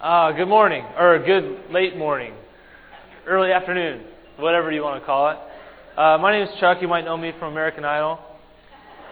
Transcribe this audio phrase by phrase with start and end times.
[0.00, 2.32] Uh, good morning, or good late morning,
[3.26, 4.04] early afternoon,
[4.36, 5.38] whatever you want to call it.
[5.98, 6.78] Uh, my name is Chuck.
[6.80, 8.20] You might know me from American Idol.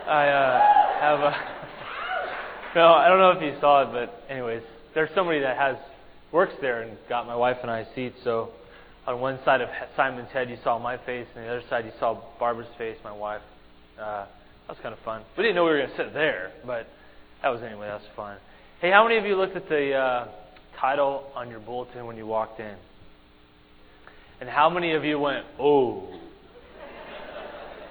[0.07, 1.33] I uh, have a.
[2.77, 4.63] no, I don't know if you saw it, but anyways,
[4.95, 5.75] there's somebody that has
[6.31, 8.15] works there and got my wife and I seats.
[8.23, 8.51] So
[9.09, 11.93] on one side of Simon's head, you saw my face, and the other side, you
[11.99, 13.43] saw Barbara's face, my wife.
[13.99, 14.27] Uh,
[14.69, 15.25] that was kind of fun.
[15.37, 16.87] We didn't know we were going to sit there, but
[17.43, 17.89] that was anyway.
[17.89, 18.37] That was fun.
[18.81, 20.29] Hey, how many of you looked at the uh,
[20.81, 22.77] title on your bulletin when you walked in?
[24.41, 26.09] And how many of you went, oh?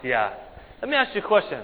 [0.03, 0.35] Yeah.
[0.81, 1.63] Let me ask you a question.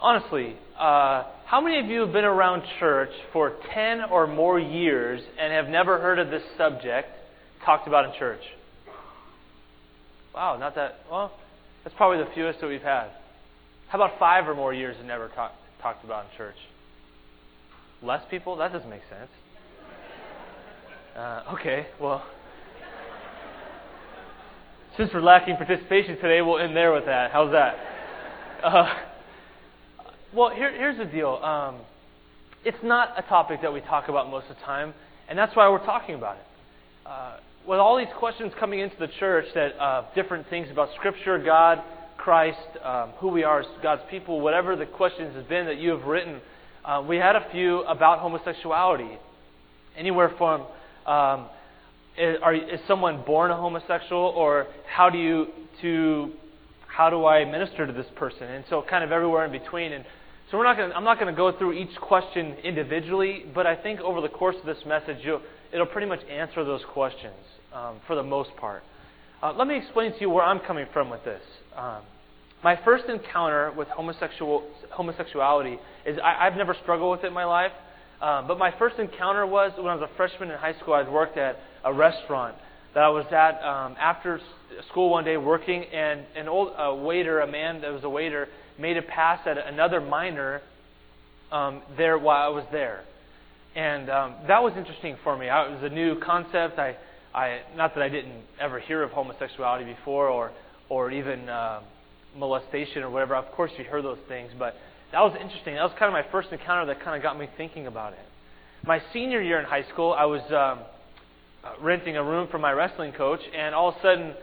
[0.00, 5.20] Honestly, uh, how many of you have been around church for 10 or more years
[5.40, 7.08] and have never heard of this subject
[7.64, 8.40] talked about in church?
[10.34, 11.00] Wow, not that.
[11.10, 11.32] Well,
[11.82, 13.08] that's probably the fewest that we've had.
[13.88, 16.56] How about five or more years and never talk, talked about in church?
[18.02, 18.56] Less people?
[18.56, 19.30] That doesn't make sense.
[21.16, 22.24] Uh, okay, well,
[24.96, 27.30] since we're lacking participation today, we'll end there with that.
[27.30, 27.76] How's that?
[28.64, 28.94] Uh,
[30.34, 31.34] well, here, here's the deal.
[31.36, 31.76] Um,
[32.64, 34.92] it's not a topic that we talk about most of the time,
[35.28, 36.42] and that's why we're talking about it.
[37.06, 41.38] Uh, with all these questions coming into the church, that uh, different things about Scripture,
[41.38, 41.80] God,
[42.16, 45.90] Christ, um, who we are as God's people, whatever the questions have been that you
[45.90, 46.40] have written,
[46.84, 49.16] uh, we had a few about homosexuality.
[49.96, 50.66] Anywhere from
[51.06, 51.48] um,
[52.16, 55.46] is, are, is someone born a homosexual, or how do you
[55.82, 56.32] to
[56.86, 58.44] how do I minister to this person?
[58.44, 59.92] And so, kind of everywhere in between.
[59.92, 60.04] And
[60.50, 60.92] so, we're not going.
[60.92, 64.56] I'm not going to go through each question individually, but I think over the course
[64.58, 65.18] of this message,
[65.72, 67.34] it'll pretty much answer those questions
[67.72, 68.82] um, for the most part.
[69.42, 71.42] Uh, let me explain to you where I'm coming from with this.
[71.76, 72.02] Um,
[72.62, 77.44] my first encounter with homosexual, homosexuality is I, have never struggled with it in my
[77.44, 77.72] life,
[78.20, 80.94] um, but my first encounter was when I was a freshman in high school.
[80.94, 82.56] I worked at a restaurant
[82.94, 84.40] that I was at um, after
[84.90, 88.48] school one day working, and an old a waiter, a man that was a waiter,
[88.78, 90.62] made a pass at another minor
[91.50, 93.04] um, there while I was there,
[93.74, 95.48] and um, that was interesting for me.
[95.48, 96.78] I, it was a new concept.
[96.78, 96.96] I,
[97.34, 100.52] I not that I didn't ever hear of homosexuality before, or
[100.88, 101.80] or even uh,
[102.36, 103.34] molestation or whatever.
[103.34, 104.74] Of course, you hear those things, but
[105.14, 105.76] that was interesting.
[105.76, 108.18] That was kind of my first encounter that kind of got me thinking about it.
[108.84, 110.84] My senior year in high school, I was um,
[111.62, 114.34] uh, renting a room for my wrestling coach, and all of a sudden,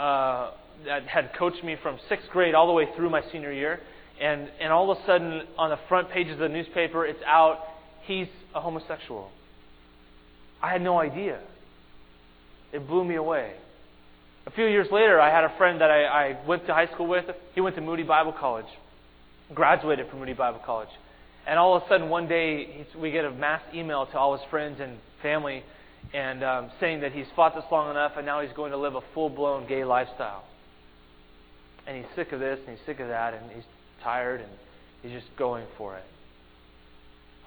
[0.00, 0.50] uh,
[0.84, 3.78] that had coached me from sixth grade all the way through my senior year,
[4.20, 7.60] and and all of a sudden, on the front pages of the newspaper, it's out.
[8.02, 9.30] He's a homosexual.
[10.60, 11.38] I had no idea.
[12.72, 13.52] It blew me away.
[14.46, 17.06] A few years later, I had a friend that I, I went to high school
[17.06, 17.24] with.
[17.54, 18.66] He went to Moody Bible College,
[19.54, 20.88] graduated from Moody Bible College.
[21.46, 24.44] And all of a sudden, one day, we get a mass email to all his
[24.50, 25.62] friends and family
[26.12, 28.94] and um, saying that he's fought this long enough and now he's going to live
[28.94, 30.44] a full blown gay lifestyle.
[31.86, 33.64] And he's sick of this and he's sick of that and he's
[34.02, 34.50] tired and
[35.02, 36.04] he's just going for it.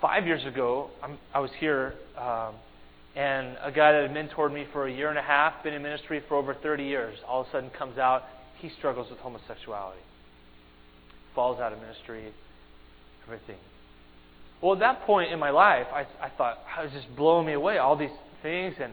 [0.02, 2.56] Five years ago, I'm, i was here um,
[3.16, 5.82] and a guy that had mentored me for a year and a half, been in
[5.82, 8.24] ministry for over 30 years, all of a sudden comes out,
[8.59, 10.00] he struggles with homosexuality.
[11.40, 12.34] Falls out of ministry,
[13.24, 13.56] everything.
[14.62, 17.54] Well, at that point in my life, I, I thought, I was just blowing me
[17.54, 18.10] away, all these
[18.44, 18.76] things.
[18.78, 18.92] And,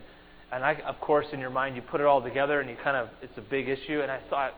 [0.52, 2.96] and I, of course, in your mind, you put it all together and you kind
[2.96, 4.00] of, it's a big issue.
[4.00, 4.52] And I thought,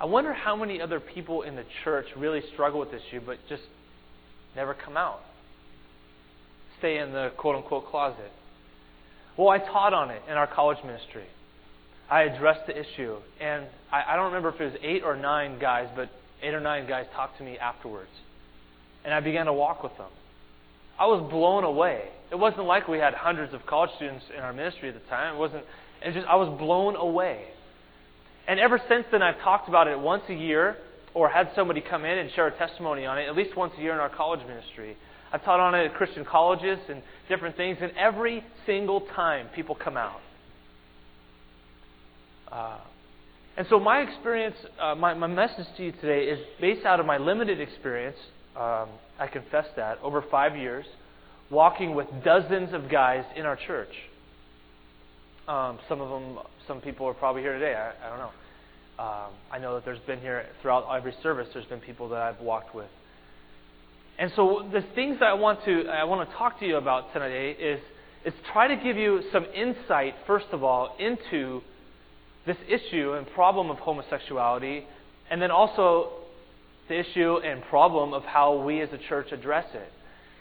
[0.00, 3.36] I wonder how many other people in the church really struggle with this issue, but
[3.50, 3.64] just
[4.56, 5.20] never come out.
[6.78, 8.32] Stay in the quote unquote closet.
[9.36, 11.26] Well, I taught on it in our college ministry.
[12.08, 13.18] I addressed the issue.
[13.42, 16.08] And I, I don't remember if it was eight or nine guys, but
[16.42, 18.10] eight or nine guys talked to me afterwards.
[19.04, 20.10] And I began to walk with them.
[20.98, 22.02] I was blown away.
[22.30, 25.36] It wasn't like we had hundreds of college students in our ministry at the time.
[25.36, 25.64] It wasn't.
[26.02, 27.44] It just I was blown away.
[28.48, 30.76] And ever since then, I've talked about it once a year,
[31.14, 33.80] or had somebody come in and share a testimony on it at least once a
[33.80, 34.96] year in our college ministry.
[35.32, 39.74] I've taught on it at Christian colleges and different things, and every single time people
[39.74, 40.20] come out.
[42.50, 42.78] Uh,
[43.56, 47.06] and so, my experience, uh, my, my message to you today is based out of
[47.06, 48.16] my limited experience.
[48.54, 48.88] Um,
[49.18, 50.84] I confess that over five years,
[51.50, 53.92] walking with dozens of guys in our church.
[55.48, 56.38] Um, some of them,
[56.68, 57.74] some people are probably here today.
[57.74, 58.30] I, I don't know.
[58.98, 61.48] Um, I know that there's been here throughout every service.
[61.54, 62.88] There's been people that I've walked with.
[64.18, 67.12] And so the things that I want to I want to talk to you about
[67.12, 67.80] today is
[68.24, 71.60] is try to give you some insight first of all into
[72.46, 74.84] this issue and problem of homosexuality,
[75.30, 76.10] and then also
[76.88, 79.92] the issue and problem of how we as a church address it.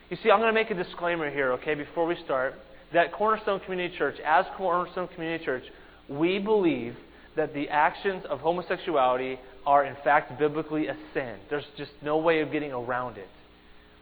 [0.09, 2.53] You see, I'm going to make a disclaimer here, okay, before we start,
[2.93, 5.63] that Cornerstone Community Church, as Cornerstone Community Church,
[6.07, 6.95] we believe
[7.35, 11.35] that the actions of homosexuality are in fact biblically a sin.
[11.49, 13.27] There's just no way of getting around it.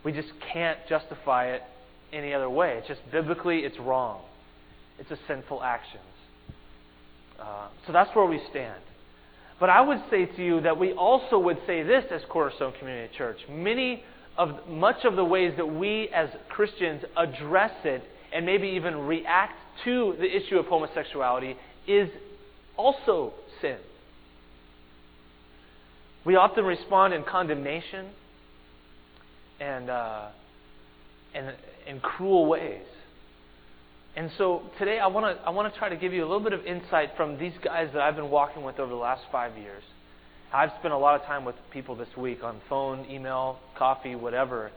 [0.04, 1.62] We just can't justify it
[2.12, 2.76] any other way.
[2.78, 4.22] It's just biblically, it's wrong.
[5.00, 6.02] It's a sinful action.
[7.40, 8.82] Uh, so that's where we stand.
[9.60, 13.14] But I would say to you that we also would say this as Cornerstone Community
[13.18, 13.38] Church.
[13.50, 14.04] Many
[14.38, 18.04] of much of the ways that we as Christians address it
[18.34, 19.54] and maybe even react
[19.86, 21.56] to the issue of homosexuality
[21.88, 22.10] is
[22.78, 23.78] also sin.
[26.26, 28.08] We often respond in condemnation
[29.60, 30.30] and uh,
[31.36, 31.54] and
[31.88, 32.86] in cruel ways.
[34.16, 36.44] And so today I want to I want to try to give you a little
[36.44, 39.58] bit of insight from these guys that I've been walking with over the last five
[39.58, 39.84] years.
[40.54, 44.70] I've spent a lot of time with people this week on phone, email, coffee, whatever,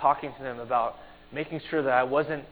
[0.00, 0.94] talking to them about
[1.34, 2.44] making sure that I wasn't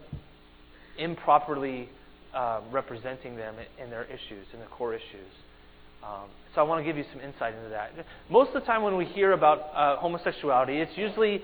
[0.99, 1.89] improperly
[2.35, 5.31] uh, representing them in their issues, in their core issues.
[6.03, 7.91] Um, so I want to give you some insight into that.
[8.29, 11.41] Most of the time when we hear about uh, homosexuality, it's usually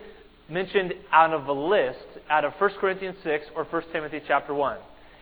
[0.49, 4.77] mentioned out of a list out of 1 Corinthians 6 or 1 Timothy chapter 1.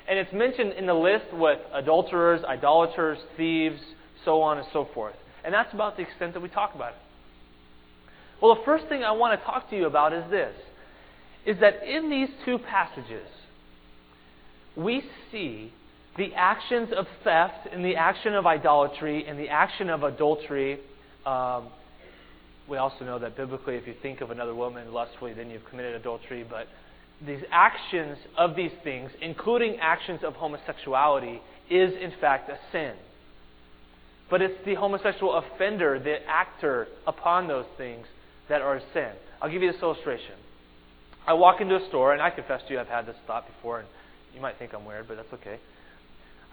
[0.10, 3.80] And it's mentioned in the list with adulterers, idolaters, thieves,
[4.26, 5.16] so on and so forth.
[5.44, 7.00] And that's about the extent that we talk about it.
[8.42, 10.54] Well, the first thing I want to talk to you about is this
[11.46, 13.28] is that in these two passages,
[14.76, 15.74] we see
[16.18, 20.80] the actions of theft and the action of idolatry and the action of adultery.
[21.26, 21.70] Um,
[22.72, 25.94] we also know that biblically, if you think of another woman lustfully, then you've committed
[25.94, 26.46] adultery.
[26.50, 26.68] But
[27.24, 32.94] these actions of these things, including actions of homosexuality, is in fact a sin.
[34.30, 38.08] But it's the homosexual offender, the actor upon those things,
[38.48, 39.12] that are a sin.
[39.42, 40.36] I'll give you this illustration.
[41.28, 43.80] I walk into a store, and I confess to you, I've had this thought before,
[43.80, 43.88] and
[44.34, 45.60] you might think I'm weird, but that's okay.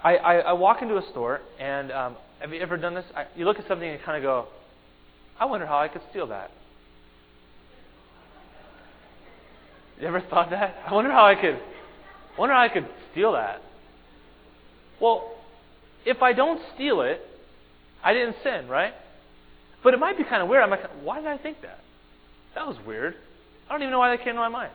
[0.03, 3.05] I, I, I walk into a store, and um, have you ever done this?
[3.17, 4.49] I, you look at something and kind of go,
[5.39, 6.51] I wonder how I could steal that.
[10.01, 10.77] You ever thought that?
[10.87, 11.59] I wonder how I could.
[12.39, 13.61] Wonder how I could steal that.
[15.01, 15.35] Well,
[16.05, 17.21] if I don't steal it,
[18.03, 18.95] I didn't sin, right?
[19.83, 20.63] But it might be kind of weird.
[20.63, 21.81] I'm like, why did I think that?
[22.55, 23.15] That was weird.
[23.69, 24.73] I don't even know why that came to my mind.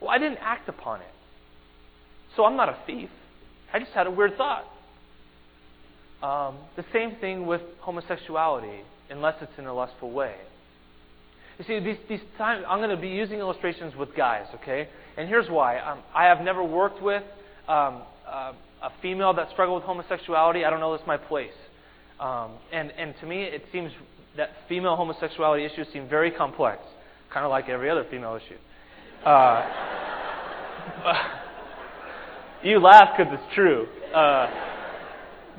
[0.00, 1.06] Well, I didn't act upon it.
[2.36, 3.10] So I'm not a thief.
[3.72, 4.64] I just had a weird thought.
[6.22, 10.34] Um, the same thing with homosexuality, unless it's in a lustful way.
[11.58, 14.88] You see, these, these times, I'm going to be using illustrations with guys, okay?
[15.16, 15.78] And here's why.
[15.78, 17.22] Um, I have never worked with
[17.68, 18.52] um, uh,
[18.82, 20.64] a female that struggled with homosexuality.
[20.64, 21.52] I don't know that's my place.
[22.18, 23.92] Um, and, and to me, it seems
[24.36, 26.82] that female homosexuality issues seem very complex,
[27.32, 28.58] kind of like every other female issue.
[29.24, 29.64] Uh,
[32.64, 33.86] you laugh because it's true.
[34.12, 34.73] Uh,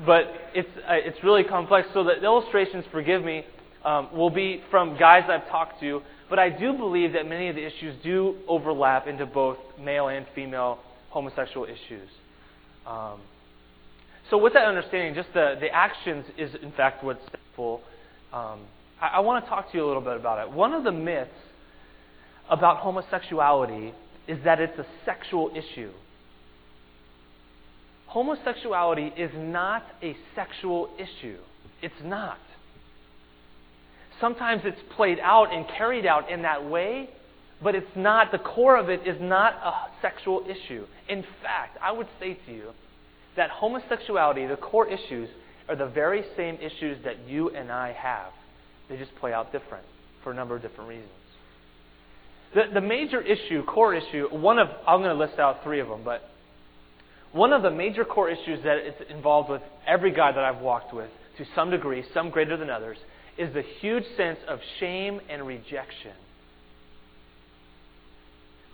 [0.04, 1.88] but it's, uh, it's really complex.
[1.94, 3.44] So the illustrations, forgive me,
[3.84, 6.02] um, will be from guys I've talked to.
[6.28, 10.26] But I do believe that many of the issues do overlap into both male and
[10.34, 12.08] female homosexual issues.
[12.84, 13.20] Um,
[14.28, 17.80] so, with that understanding, just the, the actions is, in fact, what's sinful.
[18.32, 18.60] Um,
[19.00, 20.52] I, I want to talk to you a little bit about it.
[20.52, 21.30] One of the myths
[22.50, 23.92] about homosexuality
[24.26, 25.92] is that it's a sexual issue.
[28.06, 31.38] Homosexuality is not a sexual issue.
[31.82, 32.38] It's not.
[34.20, 37.10] Sometimes it's played out and carried out in that way,
[37.62, 40.86] but it's not, the core of it is not a sexual issue.
[41.08, 42.70] In fact, I would say to you,
[43.36, 45.28] that homosexuality, the core issues,
[45.68, 48.32] are the very same issues that you and I have.
[48.88, 49.84] They just play out different
[50.22, 51.10] for a number of different reasons.
[52.54, 55.88] The, the major issue, core issue, one of, I'm going to list out three of
[55.88, 56.30] them, but
[57.32, 60.94] one of the major core issues that is involved with every guy that I've walked
[60.94, 62.96] with, to some degree, some greater than others,
[63.36, 66.12] is the huge sense of shame and rejection.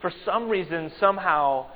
[0.01, 1.67] For some reason, somehow,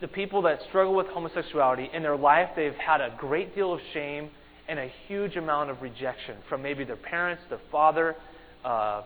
[0.00, 3.80] the people that struggle with homosexuality in their life, they've had a great deal of
[3.92, 4.30] shame
[4.68, 8.14] and a huge amount of rejection from maybe their parents, their father,
[8.64, 9.02] uh,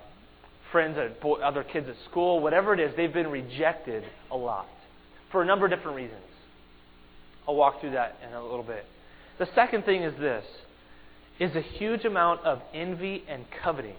[0.71, 0.99] friends,
[1.43, 4.67] other kids at school, whatever it is, they've been rejected a lot
[5.31, 6.21] for a number of different reasons.
[7.47, 8.85] I'll walk through that in a little bit.
[9.39, 10.45] The second thing is this
[11.41, 13.97] is a huge amount of envy and coveting.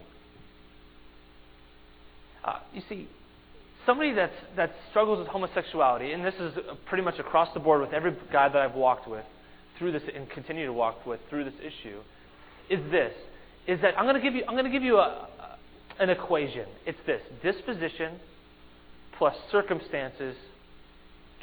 [2.44, 3.10] Uh, you see,
[3.86, 6.54] somebody that's, that struggles with homosexuality, and this is
[6.86, 9.26] pretty much across the board with every guy that I've walked with
[9.78, 12.00] through this and continue to walk with through this issue,
[12.70, 13.14] is this:
[13.68, 15.28] is that I'm going to give you I'm going to give you a,
[16.00, 16.66] an equation.
[16.86, 18.20] It's this: disposition
[19.18, 20.36] plus circumstances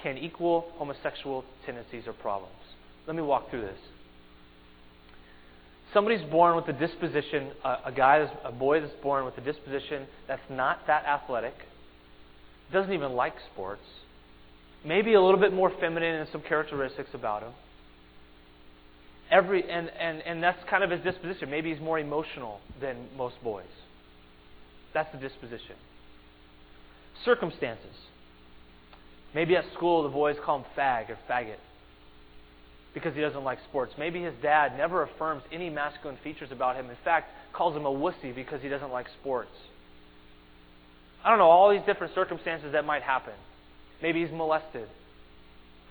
[0.03, 2.55] can equal homosexual tendencies or problems.
[3.07, 3.79] Let me walk through this.
[5.93, 10.07] Somebody's born with a disposition, a, a guy, a boy that's born with a disposition
[10.27, 11.55] that's not that athletic,
[12.73, 13.83] doesn't even like sports,
[14.85, 17.53] maybe a little bit more feminine in some characteristics about him.
[19.31, 21.51] Every and, and, and that's kind of his disposition.
[21.51, 23.65] Maybe he's more emotional than most boys.
[24.95, 25.77] That's the disposition.
[27.25, 27.97] Circumstances.
[29.35, 31.59] Maybe at school the boys call him fag or faggot
[32.95, 33.95] because he doesn't like sports.
[33.99, 36.91] Maybe his dad never affirms any masculine features about him.
[36.91, 39.51] In fact, calls him a wussy because he doesn't like sports.
[41.25, 43.35] I don't know, all these different circumstances that might happen.
[44.03, 44.89] Maybe he's molested.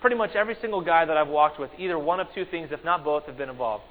[0.00, 2.84] Pretty much every single guy that I've walked with, either one of two things, if
[2.84, 3.84] not both, have been involved.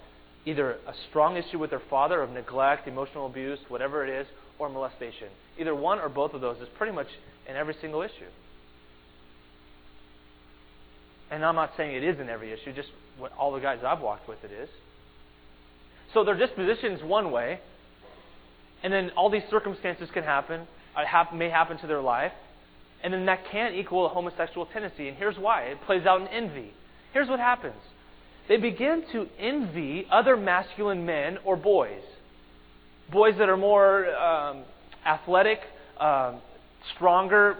[0.45, 4.27] Either a strong issue with their father of neglect, emotional abuse, whatever it is,
[4.59, 5.29] or molestation.
[5.59, 7.07] Either one or both of those is pretty much
[7.49, 8.29] in every single issue.
[11.31, 14.01] And I'm not saying it is in every issue, just what all the guys I've
[14.01, 14.69] walked with it is.
[16.13, 17.59] So their disposition's one way,
[18.83, 22.33] and then all these circumstances can happen, uh, may happen to their life,
[23.01, 25.07] and then that can equal a homosexual tendency.
[25.07, 26.73] And here's why it plays out in envy.
[27.13, 27.81] Here's what happens
[28.47, 32.01] they begin to envy other masculine men or boys.
[33.09, 34.63] Boys that are more um,
[35.05, 35.59] athletic,
[35.99, 36.41] um,
[36.95, 37.57] stronger,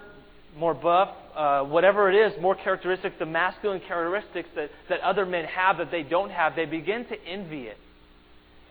[0.57, 5.45] more buff, uh, whatever it is, more characteristics, the masculine characteristics that, that other men
[5.45, 7.77] have that they don't have, they begin to envy it.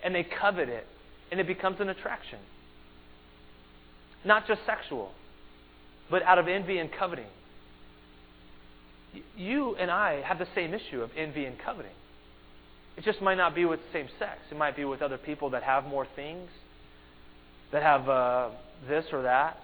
[0.03, 0.87] And they covet it.
[1.31, 2.39] And it becomes an attraction.
[4.25, 5.13] Not just sexual,
[6.11, 7.27] but out of envy and coveting.
[9.37, 11.93] You and I have the same issue of envy and coveting.
[12.97, 14.39] It just might not be with the same sex.
[14.51, 16.51] It might be with other people that have more things,
[17.73, 18.51] that have uh,
[18.89, 19.57] this or that.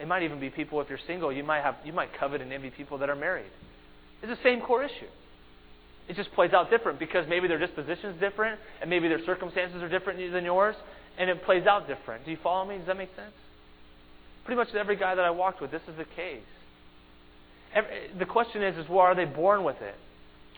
[0.00, 2.52] It might even be people if you're single, you might have you might covet and
[2.52, 3.50] envy people that are married.
[4.22, 5.10] It's the same core issue.
[6.08, 9.82] It just plays out different because maybe their disposition is different and maybe their circumstances
[9.82, 10.74] are different than yours,
[11.18, 12.24] and it plays out different.
[12.24, 12.78] Do you follow me?
[12.78, 13.32] Does that make sense?
[14.44, 16.42] Pretty much every guy that I walked with, this is the case.
[17.74, 19.94] Every, the question is, is well, are they born with it?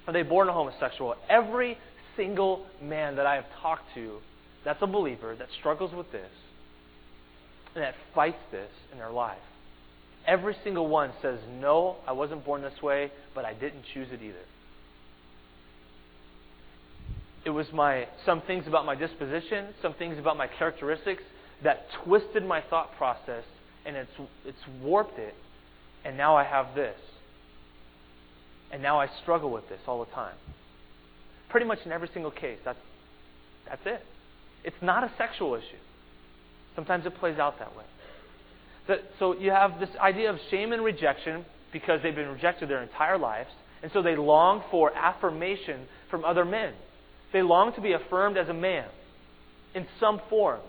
[0.06, 1.14] Are they born a homosexual?
[1.28, 1.78] Every
[2.16, 4.18] single man that I have talked to
[4.64, 6.30] that's a believer that struggles with this
[7.82, 9.38] that fights this in their life.
[10.26, 14.20] Every single one says, No, I wasn't born this way, but I didn't choose it
[14.22, 14.44] either.
[17.44, 21.22] It was my some things about my disposition, some things about my characteristics
[21.62, 23.44] that twisted my thought process
[23.86, 24.10] and it's
[24.44, 25.34] it's warped it,
[26.04, 26.96] and now I have this.
[28.72, 30.34] And now I struggle with this all the time.
[31.50, 32.78] Pretty much in every single case, that's
[33.68, 34.02] that's it.
[34.64, 35.85] It's not a sexual issue.
[36.76, 37.84] Sometimes it plays out that way.
[39.18, 43.18] So you have this idea of shame and rejection because they've been rejected their entire
[43.18, 43.50] lives,
[43.82, 46.72] and so they long for affirmation from other men.
[47.32, 48.86] They long to be affirmed as a man
[49.74, 50.60] in some form.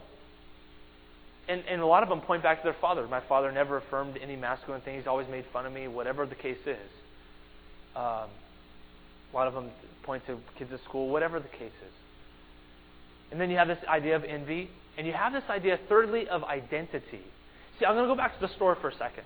[1.48, 3.08] And, and a lot of them point back to their father.
[3.08, 4.98] My father never affirmed any masculine thing.
[4.98, 6.90] He's always made fun of me, whatever the case is.
[7.96, 8.30] Um,
[9.32, 9.70] a lot of them
[10.04, 11.94] point to kids at school, whatever the case is.
[13.32, 16.44] And then you have this idea of envy and you have this idea, thirdly, of
[16.44, 17.22] identity.
[17.80, 19.24] See, I'm going to go back to the store for a second.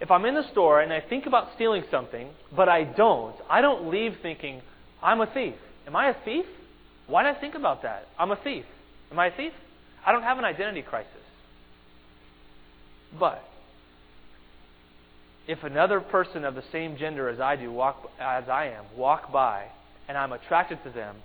[0.00, 3.60] If I'm in the store and I think about stealing something, but I don't, I
[3.60, 4.62] don't leave thinking,
[5.02, 5.54] I'm a thief.
[5.86, 6.46] Am I a thief?
[7.06, 8.08] Why did I think about that?
[8.18, 8.64] I'm a thief.
[9.10, 9.52] Am I a thief?
[10.04, 11.12] I don't have an identity crisis.
[13.18, 13.44] But
[15.46, 19.32] if another person of the same gender as I do walk as I am walk
[19.32, 19.66] by
[20.08, 21.16] and I'm attracted to them,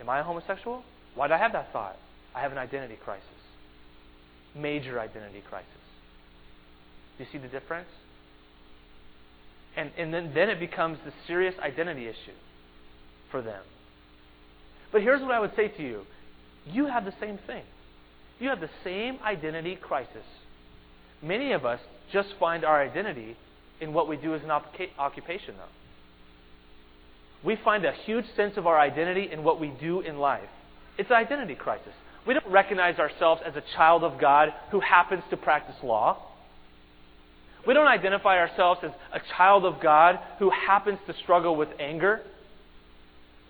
[0.00, 0.82] am I a homosexual?
[1.14, 1.96] Why did I have that thought?
[2.36, 3.24] I have an identity crisis.
[4.54, 5.70] Major identity crisis.
[7.16, 7.88] Do you see the difference?
[9.74, 12.36] And, and then, then it becomes the serious identity issue
[13.30, 13.62] for them.
[14.92, 16.02] But here's what I would say to you
[16.66, 17.62] you have the same thing.
[18.38, 20.24] You have the same identity crisis.
[21.22, 21.80] Many of us
[22.12, 23.36] just find our identity
[23.80, 25.64] in what we do as an occupation, though.
[27.44, 30.48] We find a huge sense of our identity in what we do in life.
[30.98, 31.92] It's an identity crisis.
[32.26, 36.18] We don't recognize ourselves as a child of God who happens to practice law.
[37.66, 42.20] We don't identify ourselves as a child of God who happens to struggle with anger.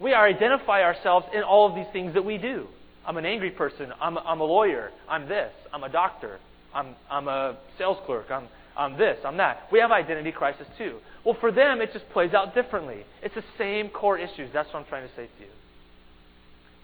[0.00, 2.66] We identify ourselves in all of these things that we do.
[3.06, 3.92] I'm an angry person.
[4.00, 4.90] I'm, I'm a lawyer.
[5.08, 5.52] I'm this.
[5.72, 6.38] I'm a doctor.
[6.74, 8.30] I'm, I'm a sales clerk.
[8.30, 9.16] I'm, I'm this.
[9.24, 9.68] I'm that.
[9.72, 10.98] We have identity crisis too.
[11.24, 13.04] Well, for them, it just plays out differently.
[13.22, 14.50] It's the same core issues.
[14.52, 15.50] That's what I'm trying to say to you.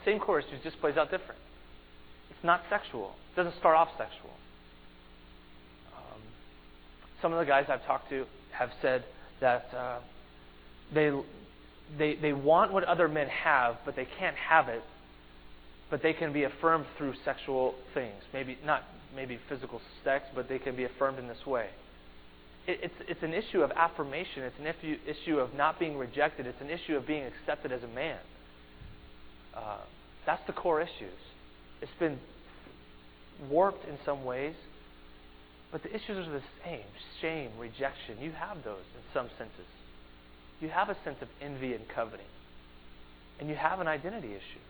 [0.04, 1.38] Same core issues, just plays out different.
[2.42, 3.12] It's not sexual.
[3.32, 4.30] It doesn't start off sexual.
[5.96, 6.20] Um,
[7.22, 9.04] some of the guys I've talked to have said
[9.40, 10.00] that uh,
[10.92, 11.12] they,
[11.96, 14.82] they, they want what other men have, but they can't have it,
[15.88, 18.20] but they can be affirmed through sexual things.
[18.32, 18.82] Maybe not
[19.14, 21.68] maybe physical sex, but they can be affirmed in this way.
[22.66, 24.42] It, it's, it's an issue of affirmation.
[24.42, 26.48] It's an issue of not being rejected.
[26.48, 28.18] It's an issue of being accepted as a man.
[29.54, 29.76] Uh,
[30.26, 31.20] that's the core issues.
[31.80, 32.18] It's been
[33.50, 34.54] warped in some ways,
[35.70, 36.84] but the issues are the same
[37.20, 38.18] shame, rejection.
[38.20, 39.66] You have those in some senses.
[40.60, 42.26] You have a sense of envy and coveting.
[43.40, 44.62] And you have an identity issue.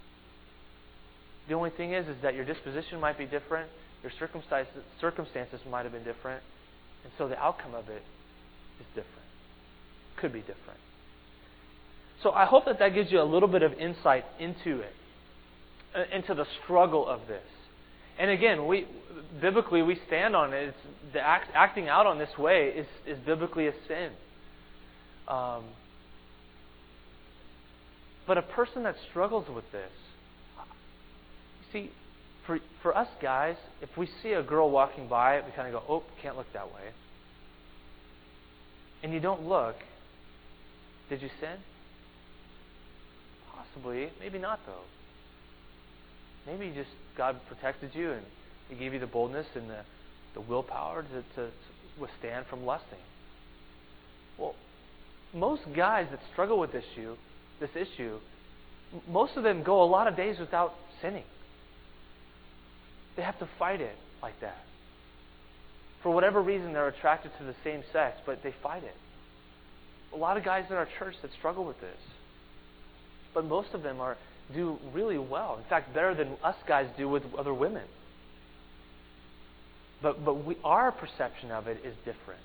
[1.49, 3.69] The only thing is, is that your disposition might be different,
[4.03, 6.43] your circumstances, circumstances might have been different,
[7.05, 8.03] and so the outcome of it
[8.81, 9.27] is different.
[10.17, 10.79] Could be different.
[12.23, 14.95] So I hope that that gives you a little bit of insight into it,
[15.95, 17.43] uh, into the struggle of this.
[18.19, 18.87] And again, we
[19.41, 20.69] biblically we stand on it.
[20.69, 24.11] It's the act, acting out on this way is, is biblically a sin.
[25.29, 25.65] Um,
[28.27, 29.91] but a person that struggles with this,
[31.73, 31.91] see,
[32.47, 35.83] for for us guys, if we see a girl walking by, we kind of go,
[35.89, 36.91] "Oh, can't look that way."
[39.03, 39.77] And you don't look.
[41.09, 41.57] Did you sin?
[43.55, 44.85] Possibly, maybe not though.
[46.47, 48.23] Maybe just God protected you and
[48.69, 49.81] He gave you the boldness and the,
[50.35, 51.51] the willpower to, to,
[52.01, 52.99] withstand from lusting.
[54.39, 54.55] Well,
[55.35, 57.17] most guys that struggle with this issue,
[57.61, 58.19] this issue,
[59.09, 61.25] most of them go a lot of days without sinning.
[63.17, 64.65] They have to fight it like that.
[66.03, 68.97] For whatever reason, they're attracted to the same sex, but they fight it.
[70.15, 71.99] A lot of guys in our church that struggle with this.
[73.35, 74.17] But most of them are
[74.55, 75.59] do really well.
[75.63, 77.85] In fact, better than us guys do with other women.
[80.03, 82.41] But but we, our perception of it is different.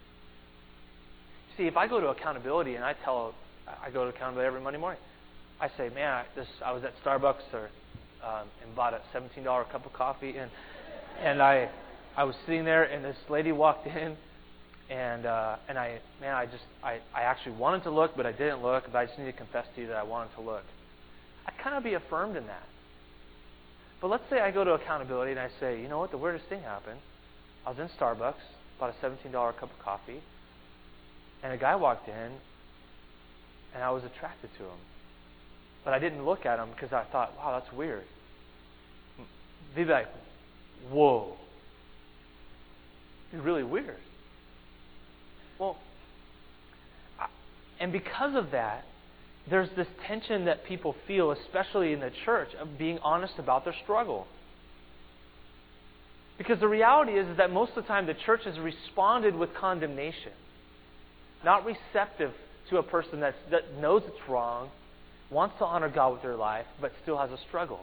[1.58, 3.34] See, if I go to accountability and I tell
[3.68, 5.02] I go to accountability every Monday morning,
[5.60, 7.70] I say, man, I, this I was at Starbucks or
[8.24, 10.52] um, and bought a seventeen dollar cup of coffee and
[11.22, 11.70] and I
[12.16, 14.16] I was sitting there and this lady walked in
[14.90, 18.32] and uh, and I man I just I, I actually wanted to look but I
[18.32, 20.64] didn't look but I just need to confess to you that I wanted to look
[21.48, 22.68] I'd kind of be affirmed in that.
[24.02, 26.46] But let's say I go to accountability and I say, you know what, the weirdest
[26.50, 27.00] thing happened.
[27.66, 28.36] I was in Starbucks,
[28.80, 30.22] bought a $17 cup of coffee,
[31.44, 32.32] and a guy walked in,
[33.74, 34.80] and I was attracted to him.
[35.84, 38.04] But I didn't look at him because I thought, wow, that's weird.
[39.76, 40.08] Be like,
[40.90, 41.36] whoa.
[43.32, 43.98] It's really weird.
[45.60, 45.78] Well,
[47.80, 48.86] and because of that,
[49.50, 53.76] there's this tension that people feel, especially in the church, of being honest about their
[53.84, 54.28] struggle.
[56.38, 59.54] Because the reality is, is that most of the time the church has responded with
[59.56, 60.34] condemnation,
[61.44, 62.34] not receptive
[62.70, 64.70] to a person that's, that knows it's wrong,
[65.32, 67.80] wants to honor God with their life, but still has a struggle.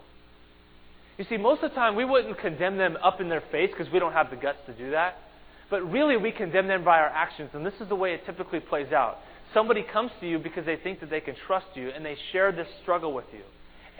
[1.18, 3.92] You see, most of the time we wouldn't condemn them up in their face because
[3.92, 5.18] we don't have the guts to do that.
[5.70, 8.60] But really, we condemn them by our actions, and this is the way it typically
[8.60, 9.18] plays out.
[9.54, 12.50] Somebody comes to you because they think that they can trust you and they share
[12.50, 13.42] this struggle with you.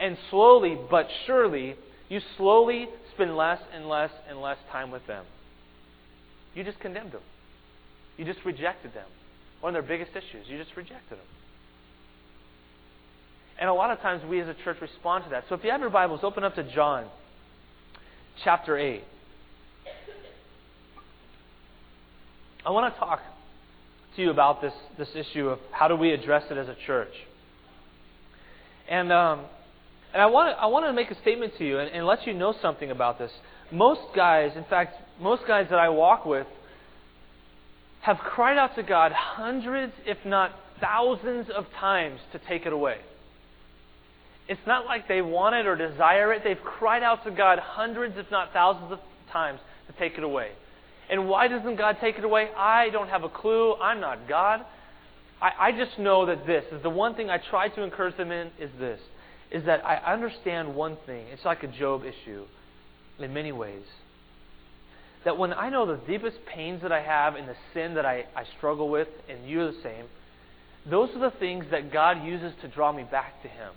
[0.01, 1.77] And slowly but surely,
[2.09, 5.25] you slowly spend less and less and less time with them.
[6.55, 7.23] You just condemned them.
[8.17, 9.07] You just rejected them.
[9.61, 11.27] One of their biggest issues, you just rejected them.
[13.59, 15.45] And a lot of times we as a church respond to that.
[15.49, 17.07] So if you have your Bibles, open up to John
[18.43, 19.03] chapter 8.
[22.67, 23.21] I want to talk
[24.17, 27.13] to you about this, this issue of how do we address it as a church.
[28.89, 29.41] And, um,
[30.13, 32.27] and I, want to, I want to make a statement to you and, and let
[32.27, 33.31] you know something about this.
[33.73, 36.47] Most guys, in fact, most guys that I walk with,
[38.03, 42.99] have cried out to God hundreds, if not thousands, of times to take it away.
[44.47, 46.43] It's not like they want it or desire it.
[46.45, 48.99] They've cried out to God hundreds, if not thousands, of
[49.33, 50.51] times to take it away.
[51.15, 52.49] And why doesn't God take it away?
[52.57, 53.75] I don't have a clue.
[53.75, 54.63] I'm not God.
[55.41, 58.33] I, I just know that this is the one thing I try to encourage them
[58.33, 58.99] in is this
[59.53, 61.27] is that I understand one thing.
[61.33, 62.47] It's like a Job issue
[63.21, 63.85] in many ways.
[65.25, 68.25] That when I know the deepest pains that I have and the sin that I,
[68.35, 70.07] I struggle with, and you're the same,
[70.91, 73.71] those are the things that God uses to draw me back to Him.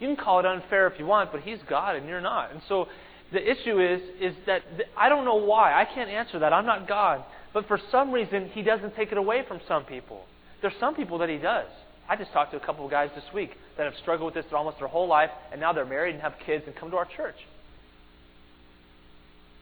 [0.00, 2.52] You can call it unfair if you want, but He's God and you're not.
[2.52, 2.88] And so
[3.32, 4.62] the issue is, is that
[4.96, 5.78] I don't know why.
[5.78, 6.52] I can't answer that.
[6.52, 7.24] I'm not God.
[7.52, 10.24] But for some reason, He doesn't take it away from some people.
[10.62, 11.66] There's some people that He does.
[12.08, 14.52] I just talked to a couple of guys this week that have struggled with this
[14.52, 17.08] almost their whole life, and now they're married and have kids and come to our
[17.16, 17.36] church.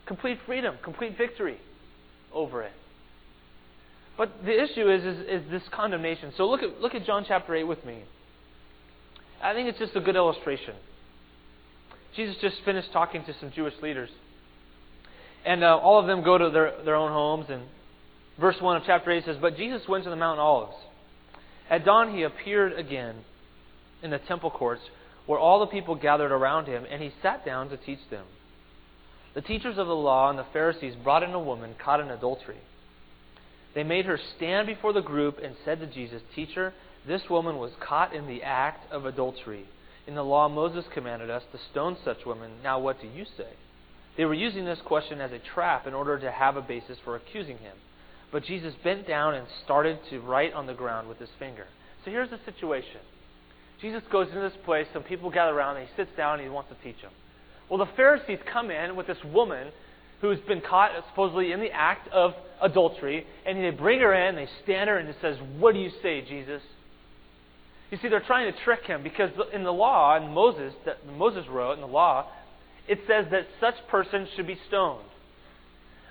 [0.07, 1.59] Complete freedom, complete victory
[2.33, 2.73] over it.
[4.17, 6.33] But the issue is, is, is this condemnation.
[6.37, 8.05] So look at, look at John chapter 8 with me.
[9.43, 10.75] I think it's just a good illustration.
[12.17, 14.11] Jesus just finished talking to some Jewish leaders.
[15.45, 17.47] And uh, all of them go to their, their own homes.
[17.49, 17.63] And
[18.41, 20.77] verse 1 of chapter 8 says, But Jesus went to the Mount Olives.
[21.71, 23.17] At dawn he appeared again
[24.03, 24.83] in the temple courts
[25.27, 28.25] where all the people gathered around him, and he sat down to teach them.
[29.35, 32.61] The teachers of the law and the Pharisees brought in a woman caught in adultery.
[33.75, 36.73] They made her stand before the group and said to Jesus, Teacher,
[37.07, 39.67] this woman was caught in the act of adultery.
[40.07, 42.51] In the law, Moses commanded us to stone such women.
[42.63, 43.49] Now, what do you say?
[44.17, 47.17] They were using this question as a trap in order to have a basis for
[47.17, 47.77] accusing him.
[48.33, 51.67] But Jesus bent down and started to write on the ground with his finger.
[52.05, 53.01] So here's the situation
[53.81, 56.49] Jesus goes into this place, some people gather around, and he sits down and he
[56.49, 57.13] wants to teach them.
[57.69, 59.69] Well, the Pharisees come in with this woman
[60.21, 64.49] who's been caught supposedly in the act of adultery, and they bring her in, they
[64.63, 66.63] stand her, and it says, What do you say, Jesus?
[67.91, 71.45] You see, they're trying to trick him because in the law, in Moses, that Moses
[71.49, 72.29] wrote in the law,
[72.89, 75.05] it says that such person should be stoned.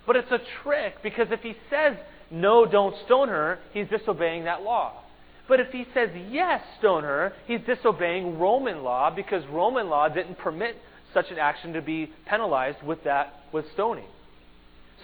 [0.07, 1.97] But it's a trick because if he says,
[2.31, 5.01] no, don't stone her, he's disobeying that law.
[5.47, 10.38] But if he says, yes, stone her, he's disobeying Roman law because Roman law didn't
[10.38, 10.75] permit
[11.13, 14.07] such an action to be penalized with that, with stoning.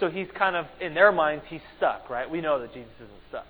[0.00, 2.28] So he's kind of, in their minds, he's stuck, right?
[2.28, 3.46] We know that Jesus isn't stuck.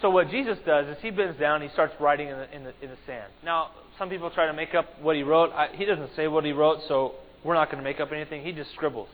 [0.00, 2.64] So what Jesus does is he bends down, and he starts writing in the, in
[2.64, 3.30] the, in the sand.
[3.44, 5.50] Now, some people try to make up what he wrote.
[5.52, 8.42] I, he doesn't say what he wrote, so we're not going to make up anything.
[8.42, 9.08] He just scribbles.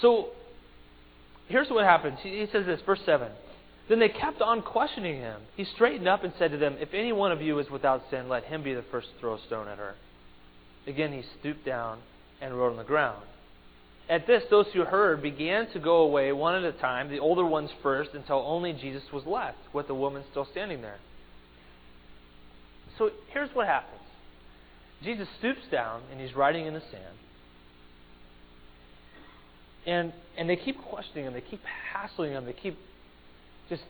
[0.00, 0.28] So
[1.48, 2.18] here's what happens.
[2.22, 3.28] He says this, verse 7.
[3.88, 5.40] Then they kept on questioning him.
[5.56, 8.28] He straightened up and said to them, If any one of you is without sin,
[8.28, 9.94] let him be the first to throw a stone at her.
[10.86, 11.98] Again he stooped down
[12.40, 13.24] and wrote on the ground.
[14.08, 17.44] At this, those who heard began to go away one at a time, the older
[17.44, 20.98] ones first, until only Jesus was left, with the woman still standing there.
[22.98, 24.00] So here's what happens
[25.02, 27.16] Jesus stoops down and he's writing in the sand.
[29.86, 31.60] And, and they keep questioning him, they keep
[31.92, 32.76] hassling him, they keep
[33.68, 33.82] just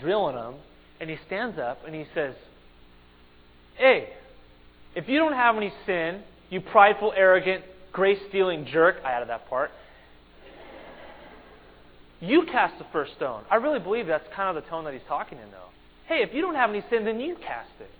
[0.00, 0.54] drilling him.
[1.00, 2.34] And he stands up and he says,
[3.76, 4.08] Hey,
[4.94, 9.48] if you don't have any sin, you prideful, arrogant, grace stealing jerk, I added that
[9.48, 9.70] part,
[12.20, 13.44] you cast the first stone.
[13.50, 15.70] I really believe that's kind of the tone that he's talking in, though.
[16.06, 17.90] Hey, if you don't have any sin, then you cast it.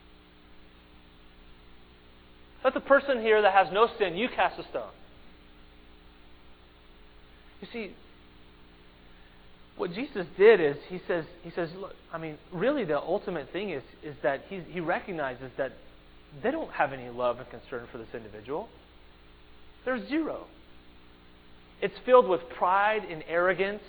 [2.63, 4.91] Let the person here that has no sin, you cast a stone.
[7.61, 7.95] You see,
[9.77, 13.71] what Jesus did is he says, he says, look, I mean, really the ultimate thing
[13.71, 15.73] is, is that he, he recognizes that
[16.43, 18.69] they don't have any love and concern for this individual.
[19.85, 20.47] There's zero.
[21.81, 23.83] It's filled with pride and arrogance.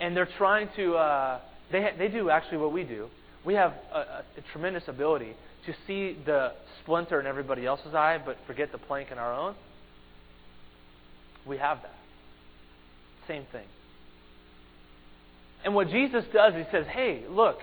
[0.00, 3.08] And they're trying to, uh, they, they do actually what we do.
[3.44, 5.34] We have a, a, a tremendous ability
[5.66, 9.54] to see the splinter in everybody else's eye, but forget the plank in our own.
[11.46, 11.94] We have that.
[13.28, 13.66] Same thing.
[15.64, 17.58] And what Jesus does, he says, hey, look,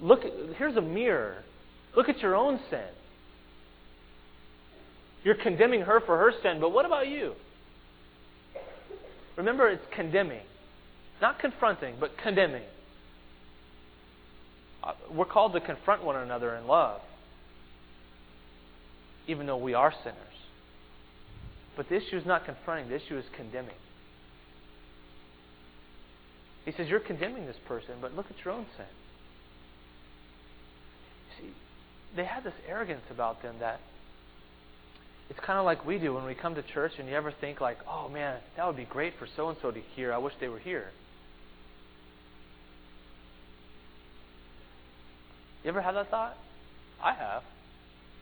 [0.00, 0.20] look,
[0.56, 1.42] here's a mirror.
[1.96, 2.84] Look at your own sin.
[5.26, 7.32] You're condemning her for her sin, but what about you?
[9.36, 10.42] Remember, it's condemning.
[11.20, 12.62] Not confronting, but condemning.
[14.84, 17.00] Uh, we're called to confront one another in love,
[19.26, 20.16] even though we are sinners.
[21.76, 23.74] But the issue is not confronting, the issue is condemning.
[26.64, 28.86] He says, You're condemning this person, but look at your own sin.
[31.40, 31.54] You See,
[32.14, 33.80] they had this arrogance about them that
[35.28, 37.60] it's kind of like we do when we come to church and you ever think
[37.60, 40.12] like, oh man, that would be great for so and so to hear.
[40.12, 40.90] I wish they were here.
[45.64, 46.36] You ever had that thought?
[47.02, 47.42] I have.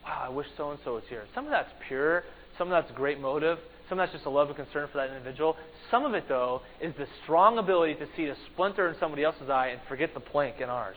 [0.02, 1.24] Wow, I wish so and so was here.
[1.34, 2.24] Some of that's pure,
[2.56, 5.14] some of that's great motive, some of that's just a love and concern for that
[5.14, 5.56] individual.
[5.90, 9.50] Some of it, though, is the strong ability to see the splinter in somebody else's
[9.50, 10.96] eye and forget the plank in ours.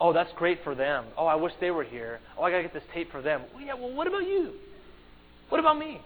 [0.00, 1.04] Oh, that's great for them.
[1.16, 2.20] Oh, I wish they were here.
[2.38, 3.42] Oh, I got to get this tape for them.
[3.54, 4.54] Well, yeah, well, what about you?
[5.50, 6.00] What about me?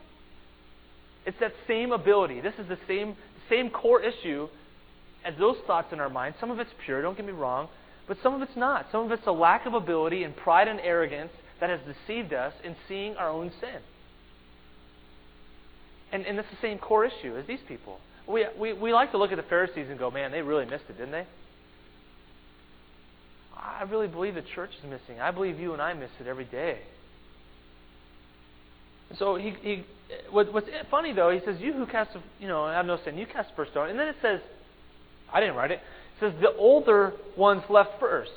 [1.27, 2.41] It's that same ability.
[2.41, 3.17] This is the same,
[3.49, 4.49] same core issue
[5.25, 6.35] as those thoughts in our mind.
[6.41, 7.69] Some of it's pure, don't get me wrong,
[8.09, 8.87] but some of it's not.
[8.91, 11.31] Some of it's a lack of ability and pride and arrogance
[11.61, 13.81] that has deceived us in seeing our own sin.
[16.13, 17.99] And, and it's the same core issue as these people.
[18.27, 20.85] We, we, we like to look at the Pharisees and go, man, they really missed
[20.89, 21.27] it, didn't they?
[23.57, 25.21] I really believe the church is missing.
[25.21, 26.81] I believe you and I miss it every day.
[29.19, 29.85] So he, he
[30.31, 33.27] what, what's funny though, he says, "You who cast, you know, have no sin, you
[33.27, 34.41] cast first stone." And then it says,
[35.33, 35.81] I didn't write it.
[35.81, 38.31] It says the older ones left first.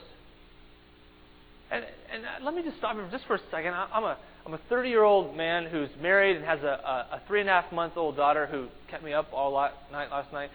[1.71, 3.73] And, and let me just stop here just for a second.
[3.73, 6.67] I'm a I'm a 30 year old man who's married and has a,
[7.11, 9.51] a, a three and a half month old daughter who kept me up all
[9.91, 10.49] night last night.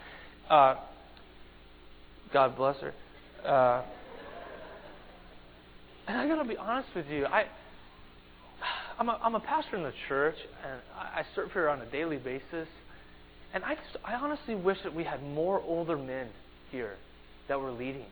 [0.49, 0.75] Uh,
[2.33, 2.93] God bless her.
[3.47, 3.83] Uh,
[6.07, 7.25] and I got to be honest with you.
[7.25, 7.45] I
[8.99, 10.35] I'm a, I'm a pastor in the church,
[10.65, 12.67] and I, I serve here on a daily basis.
[13.53, 16.27] And I just I honestly wish that we had more older men
[16.71, 16.95] here
[17.47, 18.05] that were leading.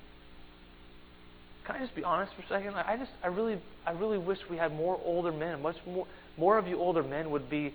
[1.65, 2.75] Can I just be honest for a second?
[2.75, 5.61] I just, I really, I really wish we had more older men.
[5.61, 7.73] Much more, more of you older men would be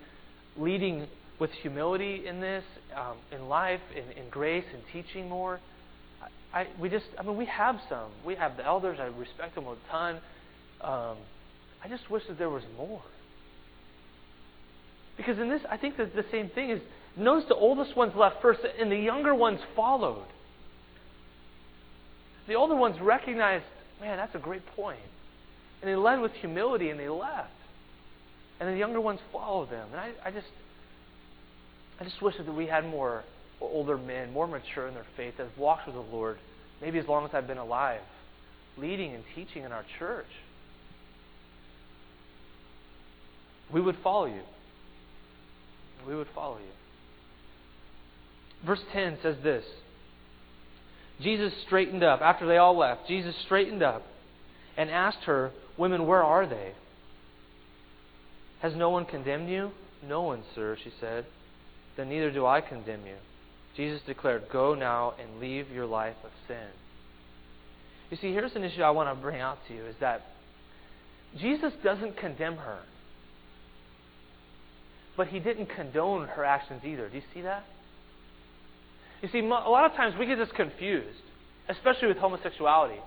[0.57, 1.07] leading
[1.39, 2.63] with humility in this,
[2.95, 5.59] um, in life, in, in grace, and teaching more.
[6.53, 8.09] I, we just, I mean, we have some.
[8.25, 8.99] We have the elders.
[9.01, 10.15] I respect them a ton.
[10.81, 11.17] Um,
[11.83, 13.01] I just wish that there was more.
[15.17, 16.81] Because in this, I think that the same thing is.
[17.15, 20.27] Notice the oldest ones left first, and the younger ones followed.
[22.47, 23.65] The older ones recognized
[24.01, 24.99] Man, that's a great point.
[25.81, 27.51] And they led with humility and they left.
[28.59, 29.87] And the younger ones followed them.
[29.91, 30.47] And I, I just
[31.99, 33.23] I just wish that we had more
[33.61, 36.37] older men, more mature in their faith, that have walked with the Lord,
[36.81, 38.01] maybe as long as I've been alive,
[38.77, 40.27] leading and teaching in our church.
[43.73, 44.41] We would follow you.
[46.07, 46.71] We would follow you.
[48.65, 49.63] Verse 10 says this
[51.21, 52.21] Jesus straightened up.
[52.21, 54.03] After they all left, Jesus straightened up
[54.77, 56.73] and asked her, Women, where are they?
[58.61, 59.71] Has no one condemned you?
[60.07, 61.25] No one, sir, she said.
[61.95, 63.15] Then neither do I condemn you.
[63.77, 66.67] Jesus declared, Go now and leave your life of sin.
[68.09, 70.25] You see, here's an issue I want to bring out to you is that
[71.37, 72.79] Jesus doesn't condemn her.
[75.15, 77.07] But he didn't condone her actions either.
[77.09, 77.63] Do you see that?
[79.21, 81.17] You see, a lot of times we get this confused,
[81.69, 82.99] especially with homosexuality.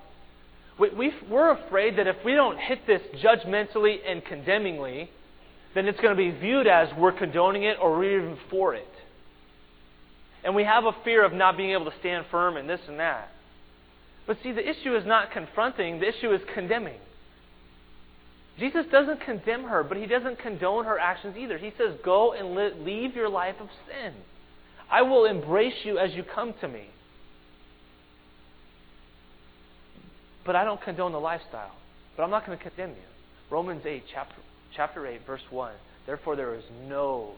[0.79, 5.09] We, are afraid that if we don't hit this judgmentally and condemningly,
[5.73, 8.87] then it's going to be viewed as we're condoning it or we're even for it.
[10.43, 12.99] And we have a fear of not being able to stand firm in this and
[12.99, 13.29] that.
[14.25, 16.99] But see, the issue is not confronting, the issue is condemning.
[18.59, 21.57] Jesus doesn't condemn her, but he doesn't condone her actions either.
[21.57, 24.13] He says, Go and leave your life of sin.
[24.89, 26.85] I will embrace you as you come to me.
[30.45, 31.71] But I don't condone the lifestyle.
[32.17, 33.07] But I'm not going to condemn you.
[33.49, 34.35] Romans 8, chapter,
[34.75, 35.71] chapter 8, verse 1.
[36.05, 37.31] Therefore, there is no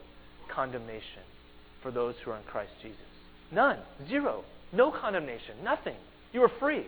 [0.54, 1.22] condemnation
[1.84, 2.98] for those who are in Christ Jesus.
[3.52, 3.78] None.
[4.10, 4.44] Zero.
[4.72, 5.64] No condemnation.
[5.64, 5.96] Nothing.
[6.32, 6.86] You are free.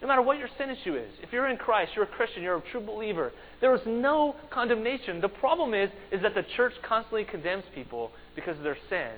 [0.00, 1.10] No matter what your sin issue is.
[1.22, 5.20] If you're in Christ, you're a Christian, you're a true believer, there is no condemnation.
[5.20, 9.10] The problem is, is that the church constantly condemns people because of their sin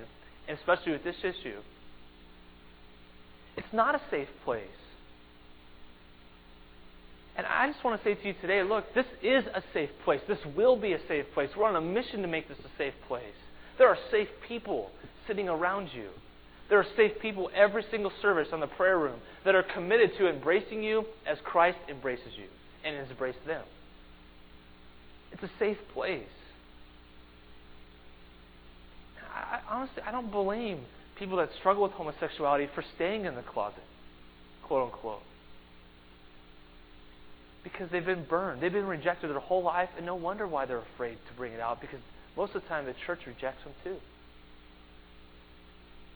[0.49, 1.61] and especially with this issue,
[3.57, 4.65] it's not a safe place.
[7.37, 10.21] And I just want to say to you today look, this is a safe place.
[10.27, 11.51] This will be a safe place.
[11.57, 13.23] We're on a mission to make this a safe place.
[13.81, 14.91] There are safe people
[15.27, 16.11] sitting around you.
[16.69, 20.29] There are safe people every single service on the prayer room that are committed to
[20.29, 22.45] embracing you as Christ embraces you
[22.85, 23.65] and has embraced them.
[25.33, 26.25] It's a safe place.
[29.35, 30.81] I, honestly, I don't blame
[31.19, 33.83] people that struggle with homosexuality for staying in the closet,
[34.63, 35.23] quote unquote.
[37.65, 38.63] Because they've been burned.
[38.63, 41.61] They've been rejected their whole life, and no wonder why they're afraid to bring it
[41.61, 42.01] out, because
[42.41, 43.97] most of the time the church rejects them too.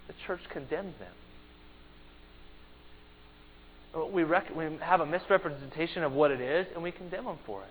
[0.06, 1.12] The church condemns them.
[4.10, 7.60] We, rec- we have a misrepresentation of what it is, and we condemn them for
[7.60, 7.68] it.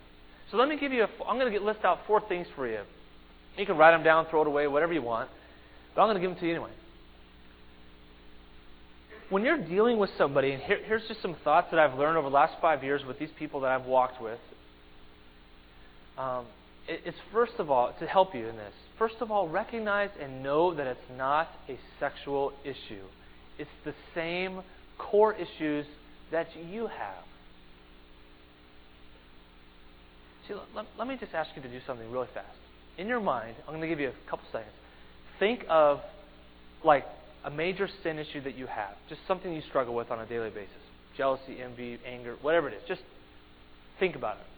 [0.51, 1.07] So let me give you a.
[1.27, 2.81] I'm going to list out four things for you.
[3.57, 5.31] You can write them down, throw it away, whatever you want.
[5.95, 6.69] But I'm going to give them to you anyway.
[9.31, 12.29] When you're dealing with somebody, and here, here's just some thoughts that I've learned over
[12.29, 14.39] the last five years with these people that I've walked with.
[16.19, 16.45] Um,
[16.87, 20.73] it's first of all, to help you in this, first of all, recognize and know
[20.73, 23.03] that it's not a sexual issue.
[23.57, 24.61] It's the same
[24.97, 25.85] core issues
[26.31, 27.23] that you have.
[30.47, 32.47] See, let, let me just ask you to do something really fast.
[32.97, 34.73] In your mind, I'm going to give you a couple seconds.
[35.39, 36.01] Think of
[36.83, 37.05] like
[37.45, 40.49] a major sin issue that you have, just something you struggle with on a daily
[40.49, 40.69] basis
[41.15, 42.81] jealousy, envy, anger, whatever it is.
[42.87, 43.01] Just
[43.99, 44.52] think about it.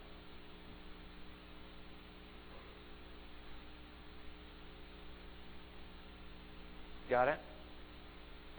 [7.16, 7.40] got it?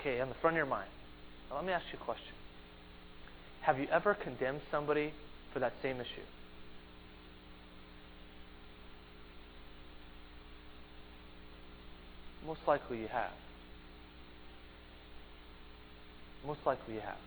[0.00, 0.88] Okay, on the front of your mind.
[1.50, 2.32] Now, let me ask you a question.
[3.60, 5.12] Have you ever condemned somebody
[5.52, 6.24] for that same issue?
[12.46, 13.32] Most likely you have.
[16.46, 17.18] Most likely you have.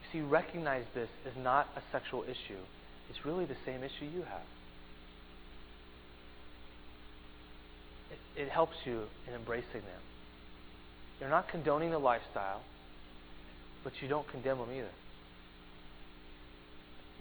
[0.00, 2.62] You see, recognize this is not a sexual issue.
[3.10, 4.46] It's really the same issue you have.
[8.36, 10.02] It, helps you in embracing them.
[11.20, 12.62] You're not condoning the lifestyle,
[13.82, 14.88] but you don't condemn them either.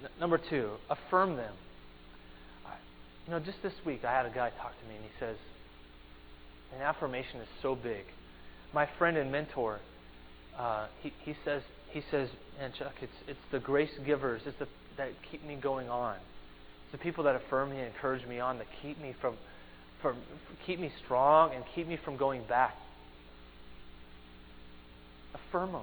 [0.04, 1.54] N- number two, affirm them.
[3.26, 5.38] You know, just this week I had a guy talk to me and he says,
[6.76, 8.04] an affirmation is so big.
[8.74, 9.80] My friend and mentor,
[10.58, 12.28] uh, he, he says, he says,
[12.60, 16.16] and Chuck, it's, it's the grace givers it's the, that keep me going on.
[16.16, 19.36] It's the people that affirm me and encourage me on that keep me from,
[20.04, 20.18] from
[20.68, 22.76] keep me strong and keep me from going back.
[25.34, 25.82] Affirm them.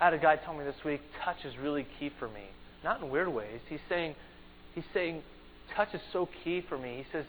[0.00, 2.44] I had a guy tell me this week, touch is really key for me.
[2.82, 3.60] Not in weird ways.
[3.68, 4.14] He's saying,
[4.74, 5.22] he's saying,
[5.76, 6.96] touch is so key for me.
[6.96, 7.24] He says,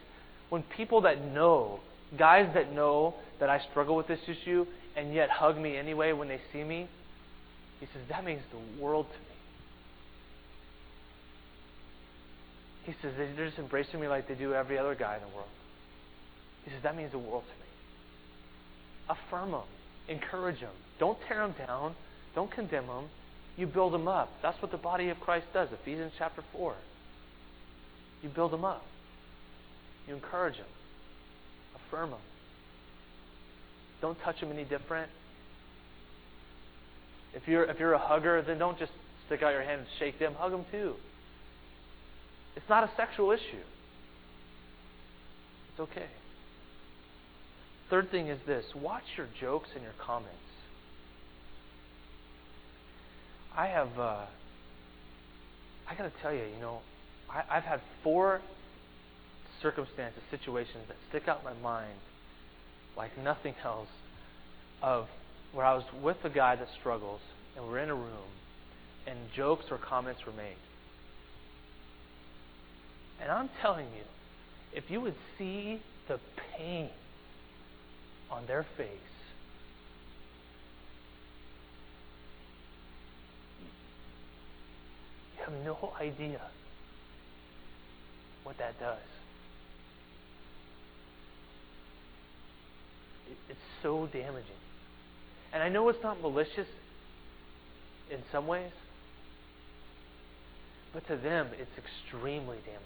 [0.49, 1.81] when people that know,
[2.17, 6.27] guys that know that I struggle with this issue and yet hug me anyway when
[6.27, 6.87] they see me,
[7.79, 9.25] he says, that means the world to me.
[12.85, 15.49] He says, they're just embracing me like they do every other guy in the world.
[16.65, 19.17] He says, that means the world to me.
[19.19, 19.63] Affirm them,
[20.07, 20.73] encourage them.
[20.99, 21.95] Don't tear them down,
[22.35, 23.05] don't condemn them.
[23.57, 24.29] You build them up.
[24.41, 25.69] That's what the body of Christ does.
[25.81, 26.75] Ephesians chapter 4.
[28.23, 28.83] You build them up.
[30.07, 30.65] You encourage them.
[31.75, 32.19] Affirm them.
[34.01, 35.09] Don't touch them any different.
[37.35, 38.91] If you're, if you're a hugger, then don't just
[39.27, 40.33] stick out your hand and shake them.
[40.35, 40.95] Hug them too.
[42.55, 43.63] It's not a sexual issue.
[45.71, 46.07] It's okay.
[47.93, 50.33] Third thing is this watch your jokes and your comments.
[53.55, 54.25] I have, uh,
[55.87, 56.79] I got to tell you, you know,
[57.29, 58.41] I, I've had four
[59.61, 61.99] circumstances, situations that stick out in my mind
[62.97, 63.89] like nothing else
[64.81, 65.05] of
[65.51, 67.21] where I was with a guy that struggles
[67.55, 68.31] and we're in a room
[69.05, 70.57] and jokes or comments were made.
[73.21, 74.03] And I'm telling you,
[74.73, 76.19] if you would see the
[76.57, 76.89] pain
[78.33, 78.87] on their face,
[85.37, 86.41] you have no idea
[88.43, 88.97] what that does.
[93.49, 94.43] It's so damaging.
[95.53, 96.67] And I know it's not malicious
[98.09, 98.71] in some ways,
[100.91, 102.79] but to them, it's extremely damaging.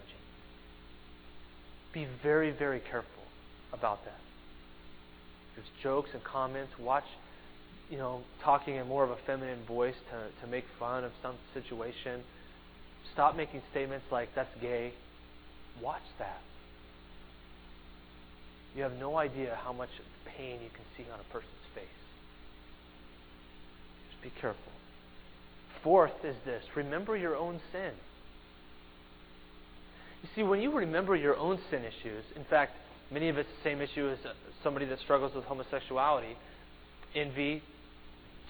[1.93, 3.23] Be very, very careful
[3.71, 4.19] about that.
[5.81, 6.71] Jokes and comments.
[6.79, 7.05] Watch,
[7.89, 11.35] you know, talking in more of a feminine voice to, to make fun of some
[11.53, 12.21] situation.
[13.13, 14.93] Stop making statements like, that's gay.
[15.81, 16.41] Watch that.
[18.75, 19.89] You have no idea how much
[20.37, 21.85] pain you can see on a person's face.
[24.11, 24.71] Just be careful.
[25.83, 27.91] Fourth is this remember your own sin.
[30.21, 32.73] You see, when you remember your own sin issues, in fact,
[33.11, 34.17] many of it's the same issue as
[34.63, 36.35] somebody that struggles with homosexuality
[37.15, 37.63] envy,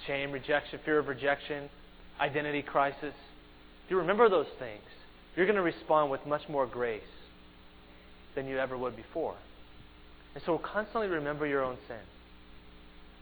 [0.06, 1.68] shame, rejection, fear of rejection,
[2.20, 3.14] identity crisis.
[3.84, 4.82] If you remember those things,
[5.36, 7.02] you're going to respond with much more grace
[8.34, 9.36] than you ever would before.
[10.34, 11.96] And so constantly remember your own sin.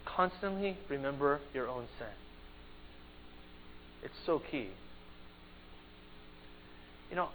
[0.05, 2.09] Constantly remember your own sin.
[4.03, 4.69] It's so key.
[7.11, 7.29] You know,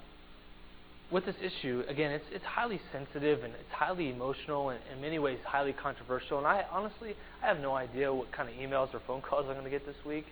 [1.11, 5.19] with this issue, again, it's it's highly sensitive and it's highly emotional and in many
[5.19, 6.37] ways highly controversial.
[6.37, 9.53] And I honestly, I have no idea what kind of emails or phone calls I'm
[9.53, 10.25] going to get this week.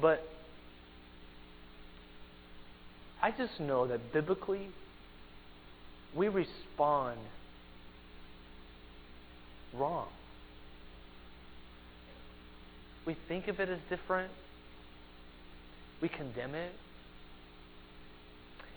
[0.00, 0.22] But
[3.22, 4.68] I just know that biblically,
[6.14, 7.18] we respond
[9.74, 10.08] wrong.
[13.06, 14.30] We think of it as different.
[16.02, 16.72] We condemn it.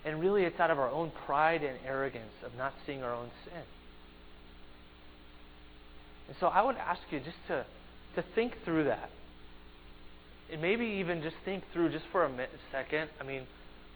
[0.04, 3.30] And really, it's out of our own pride and arrogance of not seeing our own
[3.44, 3.62] sin.
[6.28, 7.64] And so I would ask you just to,
[8.16, 9.10] to think through that.
[10.50, 13.42] And maybe even just think through, just for a minute, second, I mean,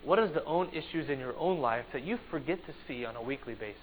[0.04, 3.16] what is the own issues in your own life that you forget to see on
[3.16, 3.76] a weekly basis?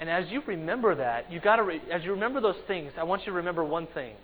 [0.00, 3.02] And as you remember that, you got to re- as you remember those things, I
[3.02, 4.14] want you to remember one thing.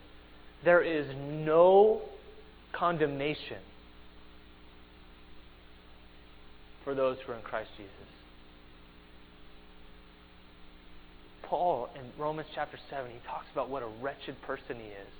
[0.65, 2.01] There is no
[2.73, 3.59] condemnation
[6.85, 7.91] for those who are in Christ Jesus.
[11.43, 15.13] Paul in Romans chapter 7, he talks about what a wretched person he is.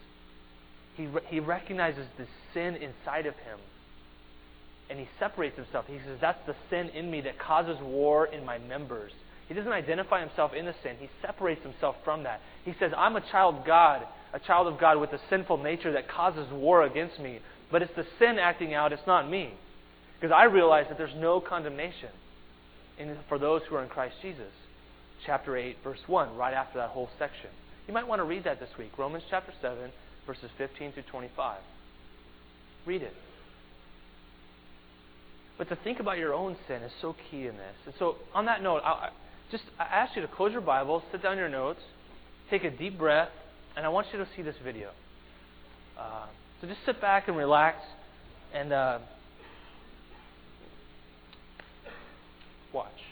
[0.97, 3.59] He, re- he recognizes the sin inside of him
[4.91, 5.87] and he separates himself.
[5.89, 9.13] He says, That's the sin in me that causes war in my members.
[9.49, 10.97] He doesn't identify himself in the sin.
[10.99, 12.41] He separates himself from that.
[12.65, 14.03] He says, I'm a child of God,
[14.33, 17.41] a child of God with a sinful nature that causes war against me.
[17.71, 19.55] But it's the sin acting out, it's not me.
[20.25, 22.09] Because I realize that there's no condemnation
[22.99, 24.51] in, for those who are in Christ Jesus.
[25.27, 27.51] Chapter 8, verse 1, right after that whole section.
[27.87, 28.97] You might want to read that this week.
[28.97, 29.91] Romans chapter 7,
[30.27, 31.59] verses 15 through 25.
[32.87, 33.13] Read it.
[35.59, 37.77] But to think about your own sin is so key in this.
[37.85, 39.11] And so, on that note, I
[39.51, 41.81] just I ask you to close your Bible, sit down your notes,
[42.49, 43.29] take a deep breath,
[43.77, 44.89] and I want you to see this video.
[46.01, 46.25] Uh,
[46.63, 47.77] so just sit back and relax,
[48.55, 48.99] and uh,
[52.75, 53.04] watch.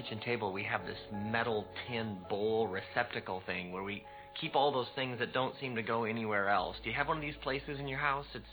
[0.00, 0.98] Kitchen table we have this
[1.30, 4.02] metal tin bowl receptacle thing where we
[4.40, 6.76] keep all those things that don't seem to go anywhere else.
[6.82, 8.26] Do you have one of these places in your house?
[8.34, 8.44] It's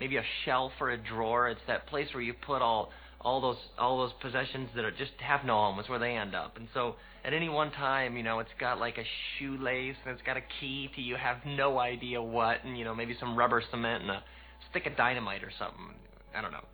[0.00, 1.48] maybe a shelf or a drawer.
[1.48, 2.90] It's that place where you put all
[3.20, 5.78] all those all those possessions that are just have no home.
[5.78, 6.56] It's where they end up.
[6.56, 9.04] And so at any one time, you know, it's got like a
[9.38, 12.94] shoelace and it's got a key to you have no idea what, and you know
[12.94, 14.22] maybe some rubber cement and a
[14.70, 15.94] stick of dynamite or something.
[16.34, 16.64] I don't know.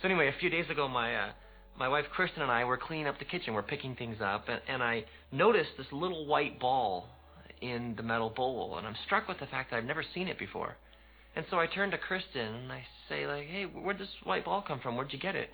[0.00, 1.30] So anyway, a few days ago, my uh,
[1.78, 3.54] my wife Kristen and I were cleaning up the kitchen.
[3.54, 7.08] We're picking things up, and, and I noticed this little white ball
[7.60, 10.38] in the metal bowl, and I'm struck with the fact that I've never seen it
[10.38, 10.76] before.
[11.34, 14.62] And so I turn to Kristen and I say, like, "Hey, where'd this white ball
[14.62, 14.96] come from?
[14.96, 15.50] Where'd you get it?"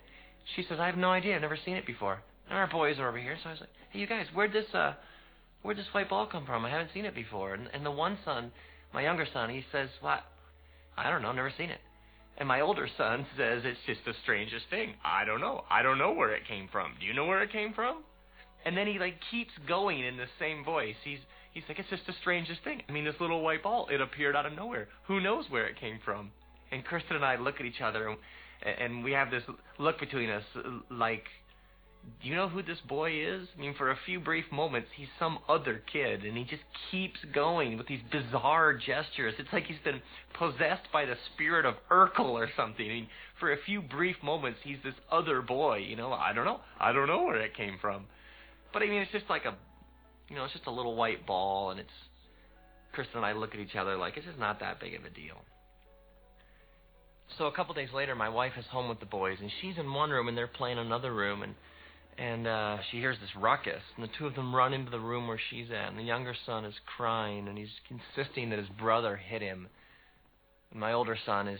[0.55, 1.35] She says, "I have no idea.
[1.35, 3.69] I've never seen it before." And our boys are over here, so I was like,
[3.89, 4.93] "Hey, you guys, where'd this uh,
[5.61, 6.63] where'd this white ball come from?
[6.63, 8.51] I haven't seen it before." And, and the one son,
[8.93, 10.23] my younger son, he says, "What?
[10.97, 11.33] I don't know.
[11.33, 11.81] Never seen it."
[12.37, 14.95] And my older son says it's just the strangest thing.
[15.03, 15.63] I don't know.
[15.69, 16.93] I don't know where it came from.
[16.99, 18.03] Do you know where it came from?
[18.65, 20.95] And then he like keeps going in the same voice.
[21.03, 21.19] He's
[21.51, 22.81] he's like it's just the strangest thing.
[22.87, 24.87] I mean, this little white ball, it appeared out of nowhere.
[25.07, 26.31] Who knows where it came from?
[26.71, 28.17] And Kristen and I look at each other and,
[28.65, 29.43] and we have this
[29.77, 30.43] look between us
[30.89, 31.25] like
[32.21, 33.47] do you know who this boy is?
[33.55, 37.19] I mean, for a few brief moments, he's some other kid, and he just keeps
[37.33, 39.33] going with these bizarre gestures.
[39.39, 40.01] It's like he's been
[40.33, 42.85] possessed by the spirit of Urkel or something.
[42.85, 43.07] I mean,
[43.39, 45.77] for a few brief moments, he's this other boy.
[45.77, 46.59] You know, I don't know.
[46.79, 48.05] I don't know where it came from.
[48.71, 49.55] But I mean, it's just like a,
[50.29, 51.89] you know, it's just a little white ball, and it's.
[52.93, 55.09] Kristen and I look at each other like it's just not that big of a
[55.09, 55.41] deal.
[57.39, 59.91] So a couple days later, my wife is home with the boys, and she's in
[59.91, 61.55] one room, and they're playing another room, and
[62.17, 65.27] and uh, she hears this ruckus, and the two of them run into the room
[65.27, 69.17] where she's at, and the younger son is crying, and he's insisting that his brother
[69.17, 69.67] hit him.
[70.71, 71.59] And my older son is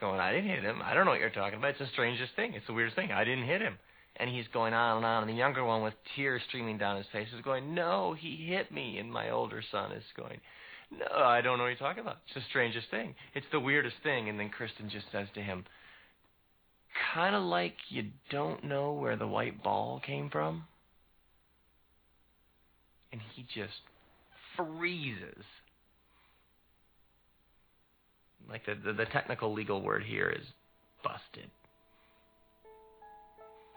[0.00, 0.80] going, I didn't hit him.
[0.82, 1.70] I don't know what you're talking about.
[1.70, 2.54] It's the strangest thing.
[2.54, 3.12] It's the weirdest thing.
[3.12, 3.78] I didn't hit him.
[4.16, 7.06] And he's going on and on, and the younger one with tears streaming down his
[7.12, 8.98] face is going, No, he hit me.
[8.98, 10.40] And my older son is going,
[10.90, 12.18] No, I don't know what you're talking about.
[12.26, 13.14] It's the strangest thing.
[13.34, 14.28] It's the weirdest thing.
[14.28, 15.64] And then Kristen just says to him,
[17.14, 20.64] kind of like you don't know where the white ball came from.
[23.12, 23.80] And he just
[24.56, 25.44] freezes.
[28.48, 30.46] Like the, the, the technical legal word here is
[31.02, 31.50] busted.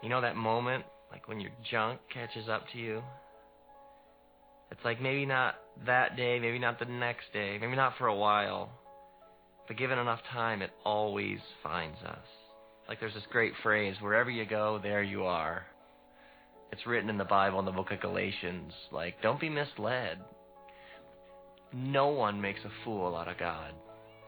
[0.02, 3.02] You know that moment, like when your junk catches up to you?
[4.70, 5.56] It's like maybe not
[5.86, 8.70] that day, maybe not the next day, maybe not for a while,
[9.68, 12.41] but given enough time, it always finds us.
[12.88, 15.64] Like there's this great phrase, wherever you go, there you are.
[16.72, 18.72] It's written in the Bible in the book of Galatians.
[18.90, 20.18] Like, don't be misled.
[21.74, 23.72] No one makes a fool out of God.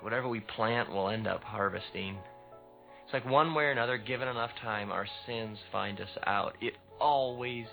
[0.03, 2.19] Whatever we plant, we'll end up harvesting.
[3.05, 6.57] It's like one way or another, given enough time, our sins find us out.
[6.61, 7.67] It always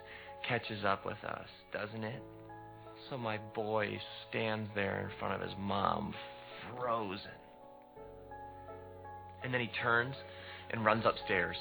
[0.48, 2.22] catches up with us, doesn't it?
[3.10, 6.14] So my boy stands there in front of his mom,
[6.78, 7.32] frozen.
[9.44, 10.16] And then he turns
[10.72, 11.57] and runs upstairs.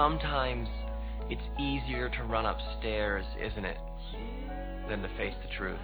[0.00, 0.66] Sometimes
[1.28, 3.76] it's easier to run upstairs, isn't it,
[4.88, 5.76] than to face the truth.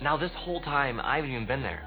[0.00, 1.82] Now, this whole time, I haven't even been there.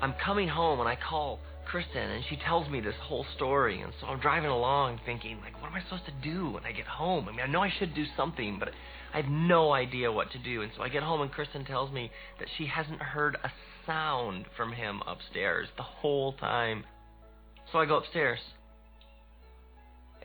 [0.00, 3.80] I'm coming home and I call Kristen and she tells me this whole story.
[3.80, 6.70] And so I'm driving along thinking, like, what am I supposed to do when I
[6.70, 7.28] get home?
[7.28, 8.68] I mean, I know I should do something, but
[9.12, 10.62] I have no idea what to do.
[10.62, 13.50] And so I get home and Kristen tells me that she hasn't heard a
[13.84, 16.84] sound from him upstairs the whole time.
[17.72, 18.38] So I go upstairs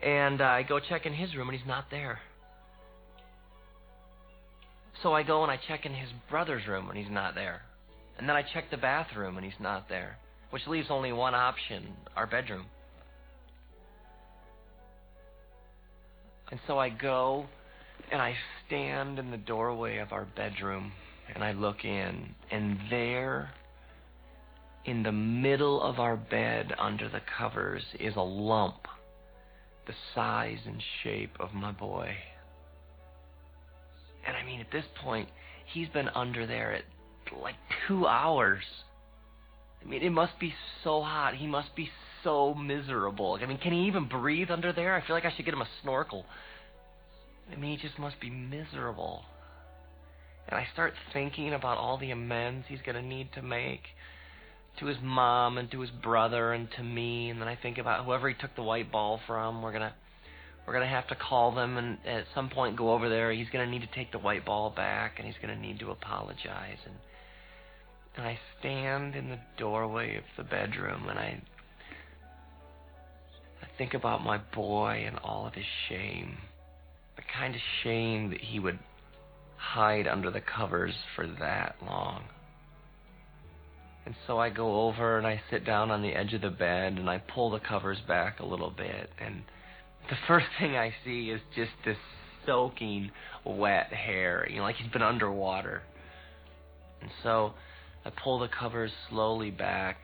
[0.02, 2.20] and uh, I go check in his room and he's not there.
[5.02, 7.62] So I go and I check in his brother's room and he's not there.
[8.18, 10.18] And then I check the bathroom and he's not there,
[10.50, 12.66] which leaves only one option our bedroom.
[16.50, 17.46] And so I go
[18.10, 18.34] and I
[18.66, 20.92] stand in the doorway of our bedroom
[21.34, 23.50] and I look in, and there,
[24.86, 28.88] in the middle of our bed under the covers, is a lump
[29.88, 32.14] the size and shape of my boy.
[34.24, 35.28] And I mean, at this point,
[35.72, 36.84] he's been under there at
[37.42, 37.56] like
[37.88, 38.62] two hours.
[39.82, 41.34] I mean, it must be so hot.
[41.34, 41.90] He must be
[42.22, 43.38] so miserable.
[43.40, 44.94] I mean, can he even breathe under there?
[44.94, 46.26] I feel like I should get him a snorkel.
[47.50, 49.24] I mean, he just must be miserable.
[50.48, 53.82] And I start thinking about all the amends he's going to need to make
[54.80, 57.30] to his mom and to his brother and to me.
[57.30, 59.62] And then I think about whoever he took the white ball from.
[59.62, 59.94] We're going to
[60.66, 63.32] we're going to have to call them and at some point go over there.
[63.32, 65.78] He's going to need to take the white ball back and he's going to need
[65.78, 66.76] to apologize.
[66.84, 66.94] And,
[68.18, 71.40] and I stand in the doorway of the bedroom and I,
[73.62, 76.36] I think about my boy and all of his shame.
[77.16, 78.78] The kind of shame that he would
[79.56, 82.24] hide under the covers for that long.
[84.06, 86.94] And so I go over and I sit down on the edge of the bed
[86.94, 89.42] and I pull the covers back a little bit and
[90.08, 91.96] the first thing I see is just this
[92.46, 93.10] soaking
[93.44, 95.82] wet hair, you know, like he's been underwater.
[97.00, 97.52] And so
[98.04, 99.96] I pull the covers slowly back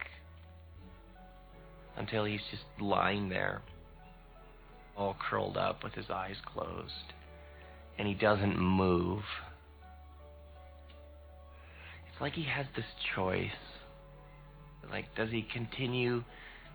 [1.96, 3.62] until he's just lying there,
[4.96, 6.92] all curled up with his eyes closed.
[7.98, 9.22] And he doesn't move.
[12.12, 12.84] It's like he has this
[13.14, 13.50] choice.
[14.90, 16.24] Like, does he continue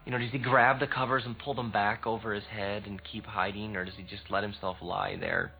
[0.06, 3.00] you know, does he grab the covers and pull them back over his head and
[3.04, 5.52] keep hiding, or does he just let himself lie there,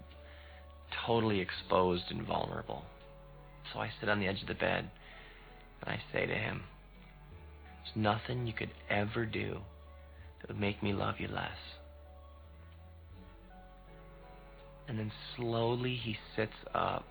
[1.06, 2.84] totally exposed and vulnerable?
[3.72, 4.90] So I sit on the edge of the bed
[5.82, 6.64] and I say to him,
[7.84, 9.60] There's nothing you could ever do
[10.42, 11.52] that would make me love you less.
[14.88, 17.06] And then slowly he sits up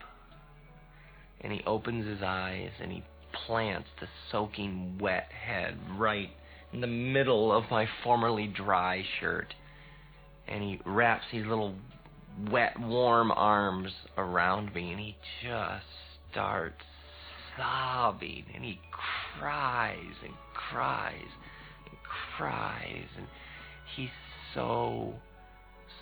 [1.40, 3.04] and he opens his eyes and he
[3.46, 6.30] plants the soaking wet head right
[6.72, 9.54] in the middle of my formerly dry shirt.
[10.46, 11.74] And he wraps his little
[12.50, 15.84] wet, warm arms around me and he just
[16.30, 16.84] starts
[17.56, 18.78] sobbing and he
[19.38, 21.14] cries and cries
[21.86, 21.96] and
[22.36, 23.26] cries and
[23.96, 24.08] he's
[24.54, 25.14] so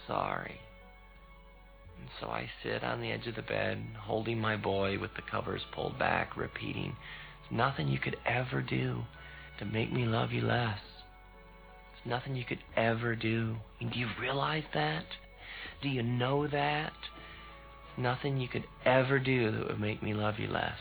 [0.07, 0.61] sorry.
[1.99, 5.23] And so I sit on the edge of the bed, holding my boy with the
[5.23, 6.97] covers pulled back, repeating,
[7.43, 9.03] There's nothing you could ever do
[9.59, 10.79] to make me love you less.
[11.97, 13.57] It's nothing you could ever do.
[13.81, 15.05] And do you realize that?
[15.83, 16.93] Do you know that?
[17.97, 20.79] Nothing you could ever do that would make me love you less.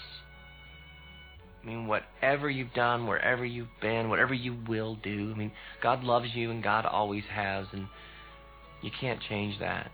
[1.63, 5.51] I mean, whatever you've done, wherever you've been, whatever you will do, I mean,
[5.81, 7.87] God loves you and God always has, and
[8.83, 9.89] you can't change that.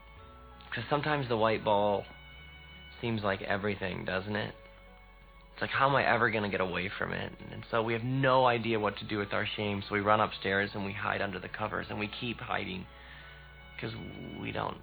[0.72, 2.06] Because sometimes the white ball
[3.02, 4.56] seems like everything, doesn't it?
[5.54, 7.32] It's like, how am I ever going to get away from it?
[7.52, 9.84] And so we have no idea what to do with our shame.
[9.88, 12.86] So we run upstairs and we hide under the covers and we keep hiding
[13.76, 13.96] because
[14.42, 14.78] we don't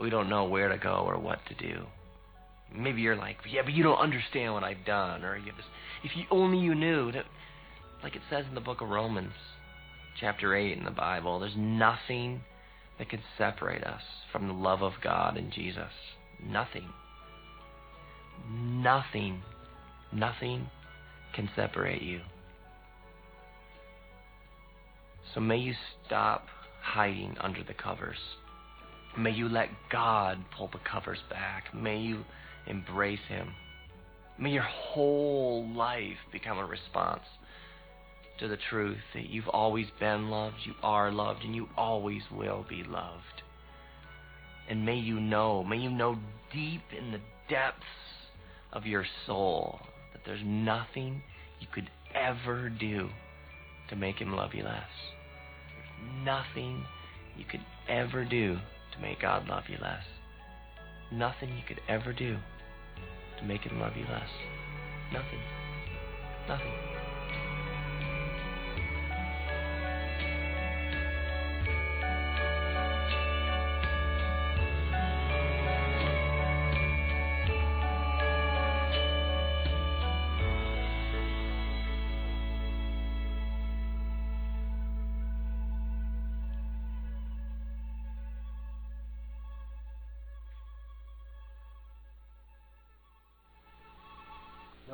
[0.00, 1.84] we don't know where to go or what to do.
[2.74, 5.68] Maybe you're like, yeah, but you don't understand what I've done, or you just
[6.02, 7.24] if you only you knew that,
[8.02, 9.32] like it says in the book of Romans,
[10.18, 12.40] chapter eight in the Bible, there's nothing
[12.98, 15.92] that can separate us from the love of God and Jesus.
[16.42, 16.88] Nothing.
[18.48, 19.42] Nothing
[20.14, 20.68] Nothing
[21.34, 22.20] can separate you.
[25.34, 25.74] So may you
[26.06, 26.46] stop
[26.80, 28.18] hiding under the covers.
[29.18, 31.74] May you let God pull the covers back.
[31.74, 32.24] May you
[32.68, 33.54] embrace Him.
[34.38, 37.22] May your whole life become a response
[38.38, 42.64] to the truth that you've always been loved, you are loved, and you always will
[42.68, 43.42] be loved.
[44.68, 46.18] And may you know, may you know
[46.52, 47.84] deep in the depths
[48.72, 49.80] of your soul
[50.12, 51.22] that there's nothing
[51.60, 53.08] you could ever do
[53.90, 54.82] to make him love you less.
[55.68, 56.84] There's nothing
[57.36, 58.58] you could ever do
[58.94, 60.02] to make God love you less.
[61.12, 62.36] Nothing you could ever do
[63.38, 64.28] to make Him love you less.
[65.12, 65.40] Nothing.
[66.48, 67.13] Nothing.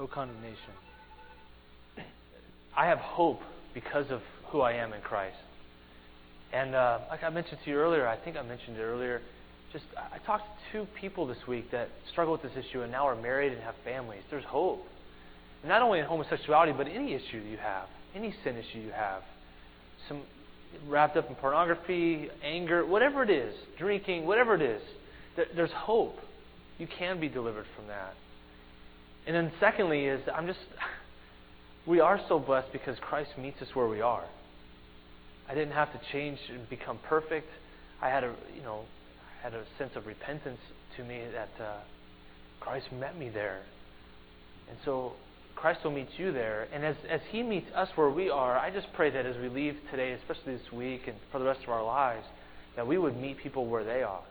[0.00, 0.56] No condemnation.
[2.74, 3.40] I have hope
[3.74, 5.36] because of who I am in Christ.
[6.54, 9.20] And uh, like I mentioned to you earlier, I think I mentioned it earlier.
[9.74, 13.06] Just I talked to two people this week that struggle with this issue and now
[13.06, 14.22] are married and have families.
[14.30, 14.82] There's hope,
[15.64, 19.22] not only in homosexuality, but any issue you have, any sin issue you have,
[20.08, 20.22] some
[20.88, 24.82] wrapped up in pornography, anger, whatever it is, drinking, whatever it is.
[25.54, 26.16] There's hope.
[26.78, 28.14] You can be delivered from that.
[29.26, 30.58] And then secondly is I'm just
[31.86, 34.24] we are so blessed because Christ meets us where we are.
[35.48, 37.48] I didn't have to change and become perfect.
[38.00, 38.84] I had a you know
[39.42, 40.60] had a sense of repentance
[40.96, 41.80] to me that uh,
[42.60, 43.62] Christ met me there,
[44.68, 45.14] and so
[45.56, 46.68] Christ will meet you there.
[46.72, 49.48] And as as He meets us where we are, I just pray that as we
[49.48, 52.26] leave today, especially this week and for the rest of our lives,
[52.76, 54.22] that we would meet people where they are.